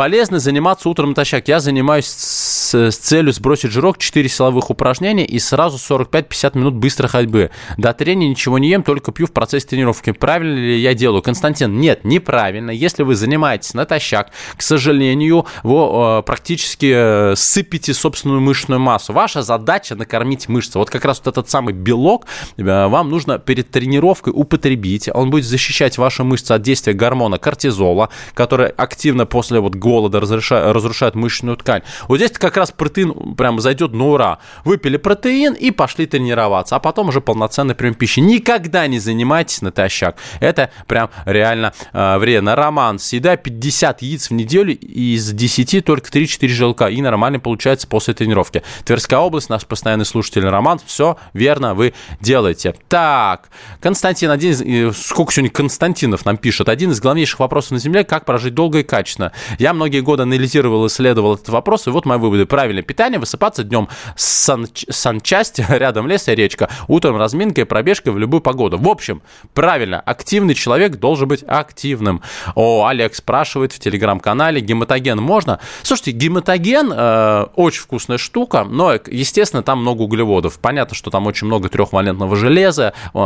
Полезно 0.00 0.38
заниматься 0.38 0.88
утром 0.88 1.10
натощак. 1.10 1.46
Я 1.48 1.60
занимаюсь 1.60 2.06
с, 2.06 2.72
с 2.72 2.96
целью 2.96 3.34
сбросить 3.34 3.70
жирок, 3.70 3.98
4 3.98 4.30
силовых 4.30 4.70
упражнения 4.70 5.26
и 5.26 5.38
сразу 5.38 5.76
45-50 5.76 6.56
минут 6.56 6.74
быстрой 6.74 7.10
ходьбы. 7.10 7.50
До 7.76 7.92
трения 7.92 8.26
ничего 8.26 8.58
не 8.58 8.70
ем, 8.70 8.82
только 8.82 9.12
пью 9.12 9.26
в 9.26 9.32
процессе 9.32 9.66
тренировки. 9.66 10.12
Правильно 10.12 10.56
ли 10.56 10.80
я 10.80 10.94
делаю? 10.94 11.20
Константин, 11.20 11.78
нет, 11.78 12.02
неправильно. 12.04 12.70
Если 12.70 13.02
вы 13.02 13.14
занимаетесь 13.14 13.74
натощак, 13.74 14.30
к 14.56 14.62
сожалению, 14.62 15.44
вы 15.64 16.20
э, 16.20 16.22
практически 16.22 16.92
э, 16.94 17.36
сыпите 17.36 17.92
собственную 17.92 18.40
мышечную 18.40 18.80
массу. 18.80 19.12
Ваша 19.12 19.42
задача 19.42 19.96
накормить 19.96 20.48
мышцы. 20.48 20.78
Вот 20.78 20.88
как 20.88 21.04
раз 21.04 21.20
вот 21.22 21.36
этот 21.36 21.50
самый 21.50 21.74
белок 21.74 22.24
э, 22.56 22.62
вам 22.62 23.10
нужно 23.10 23.38
перед 23.38 23.70
тренировкой 23.70 24.32
употребить. 24.34 25.10
Он 25.12 25.28
будет 25.28 25.44
защищать 25.44 25.98
ваши 25.98 26.24
мышцы 26.24 26.52
от 26.52 26.62
действия 26.62 26.94
гормона 26.94 27.36
кортизола, 27.36 28.08
который 28.32 28.68
активно 28.68 29.26
после 29.26 29.60
вот 29.60 29.74
голода 29.90 30.20
разрушает, 30.20 30.72
разрушает 30.74 31.14
мышечную 31.16 31.56
ткань. 31.56 31.82
Вот 32.06 32.18
здесь 32.18 32.30
как 32.30 32.56
раз 32.56 32.70
протеин 32.70 33.34
прям 33.34 33.58
зайдет 33.60 33.92
на 33.92 34.06
ура. 34.06 34.38
Выпили 34.64 34.96
протеин 34.96 35.54
и 35.54 35.72
пошли 35.72 36.06
тренироваться, 36.06 36.76
а 36.76 36.78
потом 36.78 37.08
уже 37.08 37.20
полноценный 37.20 37.74
прием 37.74 37.94
пищи. 37.94 38.20
Никогда 38.20 38.86
не 38.86 39.00
занимайтесь 39.00 39.62
натощак. 39.62 40.16
Это 40.38 40.70
прям 40.86 41.10
реально 41.24 41.72
э, 41.92 42.18
вредно. 42.18 42.54
Роман, 42.54 43.00
съедай 43.00 43.36
50 43.36 44.02
яиц 44.02 44.30
в 44.30 44.34
неделю, 44.34 44.76
из 44.78 45.32
10 45.32 45.84
только 45.84 46.08
3-4 46.08 46.48
желка. 46.48 46.86
И 46.86 47.02
нормально 47.02 47.40
получается 47.40 47.88
после 47.88 48.14
тренировки. 48.14 48.62
Тверская 48.84 49.18
область, 49.18 49.50
наш 49.50 49.66
постоянный 49.66 50.04
слушатель 50.04 50.44
Роман, 50.46 50.80
все 50.86 51.16
верно 51.32 51.74
вы 51.74 51.94
делаете. 52.20 52.76
Так, 52.88 53.48
Константин, 53.80 54.30
один 54.30 54.52
из... 54.52 54.96
Сколько 54.96 55.32
сегодня 55.32 55.50
Константинов 55.50 56.24
нам 56.24 56.36
пишет? 56.36 56.68
Один 56.68 56.92
из 56.92 57.00
главнейших 57.00 57.40
вопросов 57.40 57.72
на 57.72 57.78
Земле, 57.78 58.04
как 58.04 58.24
прожить 58.24 58.54
долго 58.54 58.78
и 58.78 58.82
качественно. 58.82 59.32
Я 59.58 59.72
многие 59.80 60.00
годы 60.00 60.24
анализировал, 60.24 60.86
исследовал 60.88 61.36
этот 61.36 61.48
вопрос, 61.48 61.86
и 61.86 61.90
вот 61.90 62.04
мои 62.04 62.18
выводы. 62.18 62.44
Правильное 62.44 62.82
питание, 62.82 63.18
высыпаться 63.18 63.64
днем 63.64 63.88
сан, 64.14 64.66
санчасть, 64.74 65.58
рядом 65.70 66.06
лес 66.06 66.28
и 66.28 66.34
речка, 66.34 66.68
утром 66.86 67.16
разминка 67.16 67.62
и 67.62 67.64
пробежка 67.64 68.12
в 68.12 68.18
любую 68.18 68.42
погоду. 68.42 68.76
В 68.76 68.86
общем, 68.86 69.22
правильно, 69.54 69.98
активный 70.00 70.52
человек 70.52 70.96
должен 70.96 71.28
быть 71.28 71.42
активным. 71.48 72.20
О, 72.54 72.84
Олег 72.86 73.14
спрашивает 73.14 73.72
в 73.72 73.78
телеграм-канале, 73.78 74.60
гематоген 74.60 75.16
можно? 75.16 75.60
Слушайте, 75.82 76.10
гематоген 76.10 76.92
э, 76.94 77.46
очень 77.56 77.80
вкусная 77.80 78.18
штука, 78.18 78.64
но, 78.64 78.92
естественно, 79.06 79.62
там 79.62 79.80
много 79.80 80.02
углеводов. 80.02 80.58
Понятно, 80.58 80.94
что 80.94 81.10
там 81.10 81.26
очень 81.26 81.46
много 81.46 81.70
трехвалентного 81.70 82.36
железа, 82.36 82.92
э, 83.14 83.18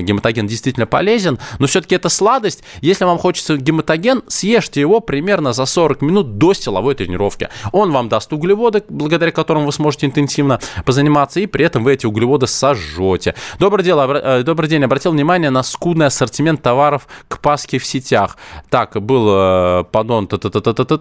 гематоген 0.00 0.48
действительно 0.48 0.86
полезен, 0.86 1.38
но 1.60 1.68
все-таки 1.68 1.94
это 1.94 2.08
сладость. 2.08 2.64
Если 2.80 3.04
вам 3.04 3.18
хочется 3.18 3.56
гематоген, 3.56 4.24
съешьте 4.26 4.80
его 4.80 4.98
примерно 4.98 5.52
за 5.52 5.66
40 5.66 5.89
минут 6.00 6.38
до 6.38 6.54
силовой 6.54 6.94
тренировки. 6.94 7.48
Он 7.72 7.92
вам 7.92 8.08
даст 8.08 8.32
углеводы, 8.32 8.82
благодаря 8.88 9.32
которым 9.32 9.66
вы 9.66 9.72
сможете 9.72 10.06
интенсивно 10.06 10.60
позаниматься, 10.84 11.40
и 11.40 11.46
при 11.46 11.64
этом 11.64 11.84
вы 11.84 11.94
эти 11.94 12.06
углеводы 12.06 12.46
сожжете. 12.46 13.34
Добрый, 13.58 13.84
э, 13.86 14.42
добрый 14.42 14.68
день. 14.68 14.84
Обратил 14.84 15.12
внимание 15.12 15.50
на 15.50 15.62
скудный 15.62 16.06
ассортимент 16.06 16.62
товаров 16.62 17.06
к 17.28 17.40
Пасхе 17.40 17.78
в 17.78 17.84
сетях. 17.84 18.36
Так, 18.68 19.00
был 19.02 19.28
э, 19.30 19.84
подон 19.90 20.26
т 20.26 20.38
т 20.38 20.50
т 20.50 20.60
т 20.60 20.72
т 20.72 20.84
т 20.84 20.96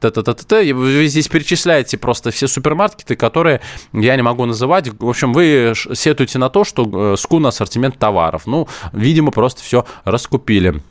т 0.00 0.10
т 0.10 0.22
т 0.22 0.34
т 0.34 0.74
Вы 0.74 1.06
здесь 1.06 1.28
перечисляете 1.28 1.98
просто 1.98 2.30
все 2.30 2.48
супермаркеты, 2.48 3.16
которые 3.16 3.60
я 3.92 4.16
не 4.16 4.22
могу 4.22 4.44
называть. 4.44 4.88
В 4.88 5.08
общем, 5.08 5.32
вы 5.32 5.72
сетуете 5.94 6.38
на 6.38 6.50
то, 6.50 6.64
что 6.64 7.12
э, 7.12 7.16
скудный 7.16 7.48
ассортимент 7.48 7.98
товаров. 7.98 8.46
Ну, 8.46 8.68
видимо, 8.92 9.30
просто 9.30 9.62
все 9.62 9.84
раскупили. 10.04 10.82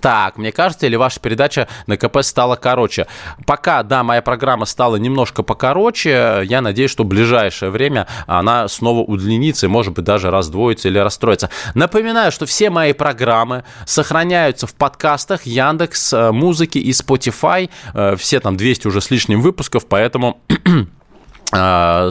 Так, 0.00 0.36
мне 0.36 0.52
кажется, 0.52 0.86
или 0.86 0.96
ваша 0.96 1.20
передача 1.20 1.68
на 1.86 1.96
КП 1.96 2.18
стала 2.22 2.56
короче? 2.56 3.06
Пока, 3.46 3.82
да, 3.82 4.02
моя 4.02 4.22
программа 4.22 4.66
стала 4.66 4.96
немножко 4.96 5.42
покороче, 5.42 6.42
я 6.44 6.60
надеюсь, 6.60 6.90
что 6.90 7.04
в 7.04 7.06
ближайшее 7.06 7.70
время 7.70 8.06
она 8.26 8.68
снова 8.68 9.00
удлинится 9.00 9.66
и, 9.66 9.68
может 9.68 9.94
быть, 9.94 10.04
даже 10.04 10.30
раздвоится 10.30 10.88
или 10.88 10.98
расстроится. 10.98 11.50
Напоминаю, 11.74 12.32
что 12.32 12.46
все 12.46 12.70
мои 12.70 12.92
программы 12.92 13.64
сохраняются 13.86 14.66
в 14.66 14.74
подкастах 14.74 15.42
Яндекс, 15.44 16.12
э, 16.12 16.32
музыки 16.32 16.78
и 16.78 16.90
Spotify. 16.90 17.70
Э, 17.94 18.16
все 18.16 18.40
там 18.40 18.56
200 18.56 18.86
уже 18.88 19.00
с 19.00 19.10
лишним 19.10 19.40
выпусков, 19.40 19.86
поэтому 19.86 20.40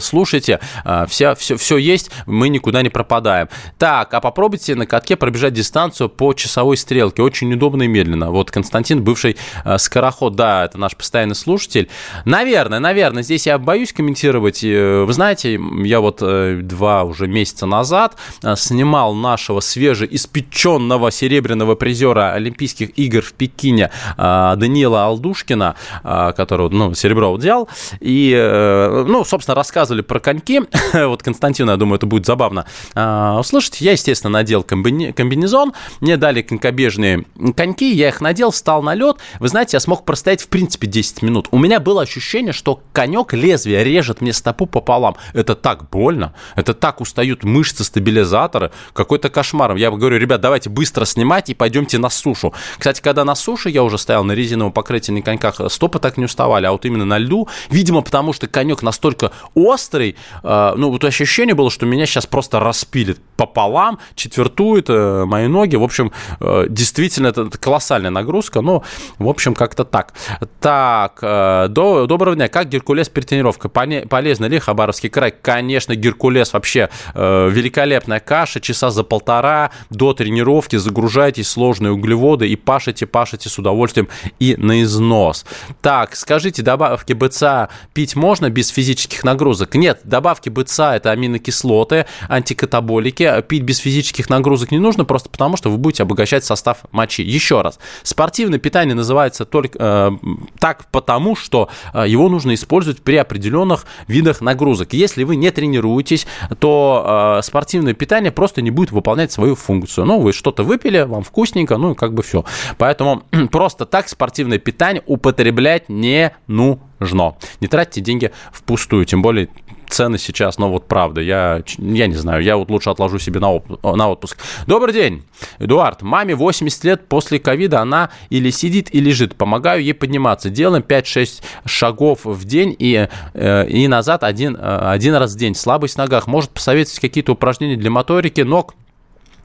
слушайте, 0.02 0.60
все, 1.08 1.36
все, 1.36 1.58
все 1.58 1.78
есть, 1.78 2.12
мы 2.26 2.50
никуда 2.50 2.82
не 2.82 2.90
пропадаем. 2.90 3.50
Так, 3.78 4.14
а 4.14 4.22
попробуйте 4.22 4.76
на 4.76 4.86
катке 4.86 5.16
пробежать 5.16 5.54
дистанцию 5.54 6.10
по 6.10 6.34
часовой 6.34 6.78
стрелке. 6.78 7.22
Очень 7.22 7.54
удобно 7.54 7.84
и 7.84 7.88
медленно. 7.88 8.32
Вот 8.32 8.52
Константин, 8.52 9.04
бывший 9.04 9.38
а, 9.64 9.78
скороход, 9.78 10.36
да, 10.36 10.66
это 10.66 10.78
наш 10.78 10.96
постоянный 10.96 11.36
слушатель. 11.36 11.90
Наверное, 12.26 12.80
наверное, 12.80 13.24
здесь 13.24 13.48
я 13.48 13.58
боюсь 13.58 13.94
комментировать. 13.94 14.64
Э, 14.64 15.04
вы 15.04 15.14
знаете, 15.14 15.60
я 15.84 16.00
вот 16.00 16.20
э, 16.22 16.60
два 16.64 17.04
уже 17.04 17.28
месяца 17.28 17.66
назад 17.66 18.16
а, 18.44 18.56
снимал 18.56 19.14
нашего 19.14 19.60
свежеиспеченного 19.60 21.12
серебряного 21.12 21.76
призера 21.76 22.34
Олимпийских 22.34 22.98
игр 22.98 23.22
в 23.22 23.34
Пекине 23.34 23.92
Даниила 24.18 25.06
Алдушкина, 25.06 25.76
которого, 26.04 26.70
ну, 26.70 26.94
серебро 26.94 27.34
взял. 27.34 27.68
И, 28.00 28.34
э, 28.36 29.06
ну, 29.08 29.24
собственно, 29.28 29.56
рассказывали 29.56 30.02
про 30.02 30.20
коньки. 30.20 30.62
вот 30.94 31.24
Константину, 31.24 31.72
я 31.72 31.78
думаю, 31.78 31.98
это 31.98 32.06
будет 32.06 32.26
забавно 32.26 32.66
а, 32.96 33.40
услышать. 33.40 33.82
Я, 33.82 33.92
естественно, 33.92 34.32
надел 34.32 34.64
комбинезон. 34.64 35.74
Мне 36.00 36.18
дали 36.18 36.42
конькобежные 36.42 37.26
коньки. 37.56 37.94
Я 37.94 38.10
их 38.10 38.22
надел, 38.22 38.52
встал 38.52 38.82
на 38.82 38.96
лед. 38.96 39.18
Вы 39.40 39.48
знаете, 39.50 39.78
я 39.78 39.80
смог 39.80 40.06
простоять, 40.06 40.42
в 40.42 40.48
принципе, 40.48 40.88
10 40.88 41.22
минут. 41.22 41.48
У 41.52 41.58
меня 41.58 41.80
было 41.80 42.02
ощущение, 42.02 42.54
что 42.54 42.82
конек 42.94 43.34
лезвие 43.34 43.84
режет 43.84 44.22
мне 44.22 44.34
стопу 44.34 44.66
пополам. 44.66 45.16
Это 45.34 45.56
так 45.56 45.90
больно. 45.90 46.34
Это 46.56 46.74
так 46.74 47.02
устают 47.02 47.44
мышцы, 47.44 47.84
стабилизаторы. 47.84 48.72
Какой-то 48.94 49.30
кошмар. 49.30 49.76
Я 49.76 49.92
говорю, 49.92 50.18
ребят, 50.18 50.42
давайте 50.42 50.70
быстро 50.70 51.06
снимать 51.06 51.50
и 51.50 51.54
пойдемте 51.54 51.98
на 51.98 52.10
сушу. 52.10 52.54
Кстати, 52.78 53.02
когда 53.02 53.24
на 53.26 53.36
суше 53.36 53.70
я 53.70 53.84
уже 53.84 53.98
стоял 53.98 54.24
на 54.24 54.34
резиновом 54.34 54.72
покрытии 54.72 55.12
на 55.12 55.22
коньках, 55.22 55.60
стопы 55.72 56.00
так 56.00 56.18
не 56.18 56.26
уставали, 56.26 56.66
а 56.66 56.72
вот 56.72 56.86
именно 56.86 57.06
на 57.06 57.18
льду, 57.18 57.48
видимо, 57.70 58.02
потому 58.02 58.34
что 58.34 58.48
конек 58.48 58.82
настолько 58.82 59.17
настолько 59.18 59.32
острый, 59.56 60.16
э, 60.44 60.74
ну, 60.76 60.92
вот 60.92 61.04
ощущение 61.04 61.56
было, 61.56 61.70
что 61.70 61.86
меня 61.86 62.06
сейчас 62.06 62.26
просто 62.26 62.60
распилит 62.60 63.20
пополам, 63.36 64.00
четвертует 64.16 64.90
э, 64.90 65.26
мои 65.26 65.48
ноги. 65.48 65.76
В 65.76 65.84
общем, 65.84 66.12
э, 66.40 66.66
действительно, 66.70 67.28
это 67.28 67.50
колоссальная 67.50 68.12
нагрузка, 68.12 68.62
но, 68.62 68.84
в 69.20 69.28
общем, 69.28 69.54
как-то 69.54 69.84
так. 69.84 70.14
Так, 70.60 71.20
до, 71.22 72.06
доброго 72.08 72.36
дня. 72.36 72.48
Как 72.48 72.70
Геркулес 72.70 73.10
перед 73.10 73.28
тренировкой? 73.28 73.70
Полезно 73.72 74.46
ли 74.46 74.60
Хабаровский 74.60 75.10
край? 75.10 75.32
Конечно, 75.32 75.96
Геркулес 75.96 76.54
вообще 76.54 76.90
великолепная 77.16 78.20
каша, 78.20 78.60
часа 78.60 78.90
за 78.90 79.04
полтора 79.04 79.72
до 79.90 80.14
тренировки 80.14 80.76
загружайте 80.76 81.44
сложные 81.44 81.92
углеводы 81.92 82.48
и 82.48 82.56
пашите, 82.56 83.06
пашите 83.06 83.50
с 83.50 83.58
удовольствием 83.60 84.08
и 84.40 84.56
на 84.58 84.82
износ. 84.82 85.46
Так, 85.82 86.16
скажите, 86.16 86.64
добавки 86.64 87.14
БЦА 87.14 87.70
пить 87.94 88.16
можно 88.16 88.50
без 88.50 88.70
физических 88.70 89.07
физических 89.08 89.24
нагрузок. 89.24 89.76
Нет, 89.76 90.02
добавки 90.04 90.50
БЦА– 90.50 90.96
это 90.96 91.12
аминокислоты, 91.12 92.06
антикатаболики. 92.30 93.42
Пить 93.48 93.64
без 93.64 93.78
физических 93.78 94.30
нагрузок 94.30 94.72
не 94.72 94.80
нужно, 94.80 95.06
просто 95.06 95.30
потому 95.30 95.58
что 95.58 95.70
вы 95.70 95.78
будете 95.78 96.04
обогащать 96.04 96.44
состав 96.44 96.80
мочи. 96.92 97.22
Еще 97.24 97.62
раз, 97.62 97.80
спортивное 98.04 98.60
питание 98.60 98.96
называется 98.96 99.46
только 99.46 99.78
э, 99.80 100.12
так 100.60 100.86
потому, 100.92 101.36
что 101.36 101.70
э, 101.94 102.06
его 102.08 102.30
нужно 102.30 102.54
использовать 102.54 103.02
при 103.02 103.16
определенных 103.16 103.86
видах 104.08 104.42
нагрузок. 104.42 104.94
Если 104.94 105.24
вы 105.24 105.36
не 105.36 105.52
тренируетесь, 105.52 106.28
то 106.60 107.38
э, 107.40 107.42
спортивное 107.44 107.94
питание 107.94 108.32
просто 108.32 108.62
не 108.62 108.72
будет 108.72 108.92
выполнять 108.92 109.32
свою 109.32 109.56
функцию. 109.56 110.06
Ну, 110.06 110.20
вы 110.20 110.34
что-то 110.34 110.64
выпили, 110.64 111.02
вам 111.02 111.24
вкусненько, 111.24 111.78
ну 111.78 111.96
как 111.96 112.14
бы 112.14 112.24
все. 112.24 112.44
Поэтому 112.78 113.24
просто 113.52 113.86
так 113.86 114.10
спортивное 114.10 114.60
питание 114.60 115.04
употреблять 115.06 115.90
не 115.90 116.34
нужно 116.48 116.87
жно. 117.00 117.38
Не 117.62 117.68
тратьте 117.68 118.02
деньги 118.02 118.32
впустую, 118.52 119.06
тем 119.06 119.22
более 119.22 119.50
цены 119.90 120.18
сейчас, 120.18 120.58
но 120.58 120.70
вот 120.70 120.88
правда, 120.88 121.22
я, 121.22 121.64
я 121.78 122.08
не 122.08 122.16
знаю, 122.16 122.44
я 122.44 122.58
вот 122.58 122.70
лучше 122.70 122.90
отложу 122.90 123.20
себе 123.20 123.40
на, 123.40 123.62
на 123.84 124.10
отпуск. 124.10 124.38
Добрый 124.66 124.94
день, 124.94 125.24
Эдуард. 125.60 126.02
Маме 126.02 126.36
80 126.36 126.84
лет 126.84 127.08
после 127.08 127.40
ковида, 127.40 127.82
она 127.82 128.10
или 128.30 128.50
сидит, 128.50 128.94
и 128.94 129.00
лежит. 129.00 129.36
Помогаю 129.36 129.84
ей 129.84 129.94
подниматься. 129.94 130.50
Делаем 130.50 130.84
5-6 130.88 131.42
шагов 131.66 132.26
в 132.26 132.46
день 132.46 132.76
и, 132.78 133.08
э, 133.34 133.68
и 133.68 133.88
назад 133.88 134.24
один, 134.24 134.56
э, 134.56 134.60
один 134.60 135.16
раз 135.16 135.34
в 135.34 135.38
день. 135.38 135.56
Слабость 135.56 135.96
в 135.96 135.98
ногах. 135.98 136.28
Может 136.28 136.52
посоветовать 136.52 137.00
какие-то 137.00 137.34
упражнения 137.34 137.78
для 137.78 137.90
моторики 137.90 138.42
ног? 138.42 138.76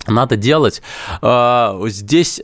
Надо 0.07 0.37
делать. 0.37 0.83
Э, 1.23 1.79
здесь 1.87 2.43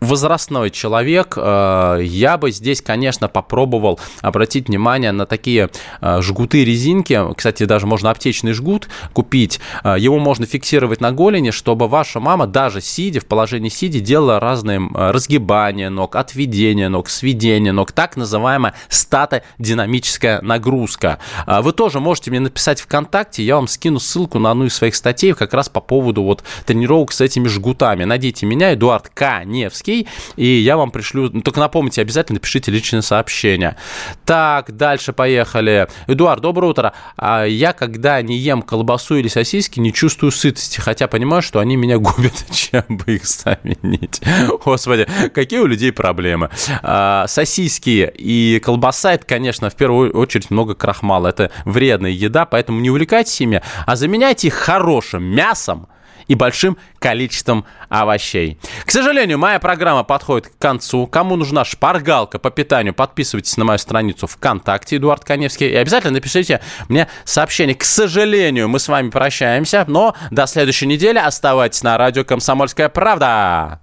возрастной 0.00 0.70
человек, 0.70 1.34
э, 1.36 2.00
я 2.02 2.38
бы 2.38 2.50
здесь, 2.50 2.80
конечно, 2.80 3.28
попробовал 3.28 4.00
обратить 4.20 4.68
внимание 4.68 5.12
на 5.12 5.26
такие 5.26 5.70
э, 6.00 6.22
жгуты 6.22 6.64
резинки. 6.64 7.20
Кстати, 7.36 7.64
даже 7.64 7.86
можно 7.86 8.10
аптечный 8.10 8.52
жгут 8.52 8.88
купить. 9.12 9.60
Э, 9.84 9.96
его 9.98 10.18
можно 10.18 10.46
фиксировать 10.46 11.00
на 11.00 11.12
голени, 11.12 11.50
чтобы 11.50 11.86
ваша 11.86 12.20
мама, 12.20 12.46
даже 12.46 12.80
сидя, 12.80 13.20
в 13.20 13.26
положении 13.26 13.68
сидя, 13.68 14.00
делала 14.00 14.40
разные 14.40 14.80
разгибания 14.94 15.90
ног, 15.90 16.16
отведения 16.16 16.88
ног, 16.88 17.08
сведения 17.08 17.72
ног, 17.72 17.92
так 17.92 18.16
называемая 18.16 18.74
статодинамическая 18.88 20.40
нагрузка. 20.40 21.18
Вы 21.46 21.72
тоже 21.72 22.00
можете 22.00 22.30
мне 22.30 22.40
написать 22.40 22.80
ВКонтакте, 22.80 23.42
я 23.42 23.56
вам 23.56 23.68
скину 23.68 24.00
ссылку 24.00 24.38
на 24.38 24.50
одну 24.52 24.64
из 24.64 24.74
своих 24.74 24.94
статей 24.94 25.34
как 25.34 25.54
раз 25.54 25.68
по 25.68 25.80
поводу 25.80 26.22
вот 26.22 26.42
тренировок 26.64 27.12
с 27.12 27.20
этими 27.20 27.48
жгутами. 27.48 28.04
Найдите 28.04 28.46
меня, 28.46 28.74
Эдуард 28.74 29.08
К. 29.08 29.44
Невский, 29.44 29.89
новостей, 29.90 30.06
и 30.36 30.46
я 30.46 30.76
вам 30.76 30.90
пришлю... 30.90 31.30
Ну, 31.32 31.42
только 31.42 31.60
напомните, 31.60 32.02
обязательно 32.02 32.38
пишите 32.38 32.70
личное 32.70 33.02
сообщение. 33.02 33.76
Так, 34.24 34.76
дальше 34.76 35.12
поехали. 35.12 35.88
Эдуард, 36.06 36.42
доброе 36.42 36.68
утро. 36.68 36.92
А 37.16 37.44
я, 37.44 37.72
когда 37.72 38.22
не 38.22 38.36
ем 38.36 38.62
колбасу 38.62 39.16
или 39.16 39.28
сосиски, 39.28 39.80
не 39.80 39.92
чувствую 39.92 40.30
сытости, 40.30 40.80
хотя 40.80 41.08
понимаю, 41.08 41.42
что 41.42 41.60
они 41.60 41.76
меня 41.76 41.98
губят, 41.98 42.44
чем 42.50 42.84
бы 42.88 43.14
их 43.14 43.26
заменить. 43.26 44.20
Господи, 44.64 45.06
какие 45.34 45.60
у 45.60 45.66
людей 45.66 45.92
проблемы. 45.92 46.50
А, 46.82 47.26
сосиски 47.26 48.10
и 48.16 48.60
колбаса, 48.62 49.14
это, 49.14 49.26
конечно, 49.26 49.70
в 49.70 49.74
первую 49.74 50.16
очередь 50.16 50.50
много 50.50 50.74
крахмала. 50.74 51.28
Это 51.28 51.50
вредная 51.64 52.10
еда, 52.10 52.46
поэтому 52.46 52.80
не 52.80 52.90
увлекайтесь 52.90 53.40
ими, 53.40 53.62
а 53.86 53.96
заменяйте 53.96 54.48
их 54.48 54.54
хорошим 54.54 55.24
мясом, 55.24 55.88
и 56.30 56.36
большим 56.36 56.78
количеством 57.00 57.64
овощей. 57.88 58.56
К 58.84 58.90
сожалению, 58.92 59.36
моя 59.36 59.58
программа 59.58 60.04
подходит 60.04 60.46
к 60.46 60.58
концу. 60.58 61.08
Кому 61.08 61.34
нужна 61.34 61.64
шпаргалка 61.64 62.38
по 62.38 62.52
питанию, 62.52 62.94
подписывайтесь 62.94 63.56
на 63.56 63.64
мою 63.64 63.80
страницу 63.80 64.28
ВКонтакте 64.28 64.98
Эдуард 64.98 65.24
Коневский 65.24 65.68
и 65.68 65.74
обязательно 65.74 66.12
напишите 66.12 66.60
мне 66.88 67.08
сообщение. 67.24 67.74
К 67.74 67.82
сожалению, 67.82 68.68
мы 68.68 68.78
с 68.78 68.86
вами 68.86 69.10
прощаемся, 69.10 69.84
но 69.88 70.14
до 70.30 70.46
следующей 70.46 70.86
недели 70.86 71.18
оставайтесь 71.18 71.82
на 71.82 71.98
радио 71.98 72.22
«Комсомольская 72.22 72.88
правда». 72.88 73.80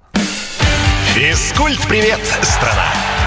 Физкульт-привет, 1.13 2.21
страна! 2.43 3.16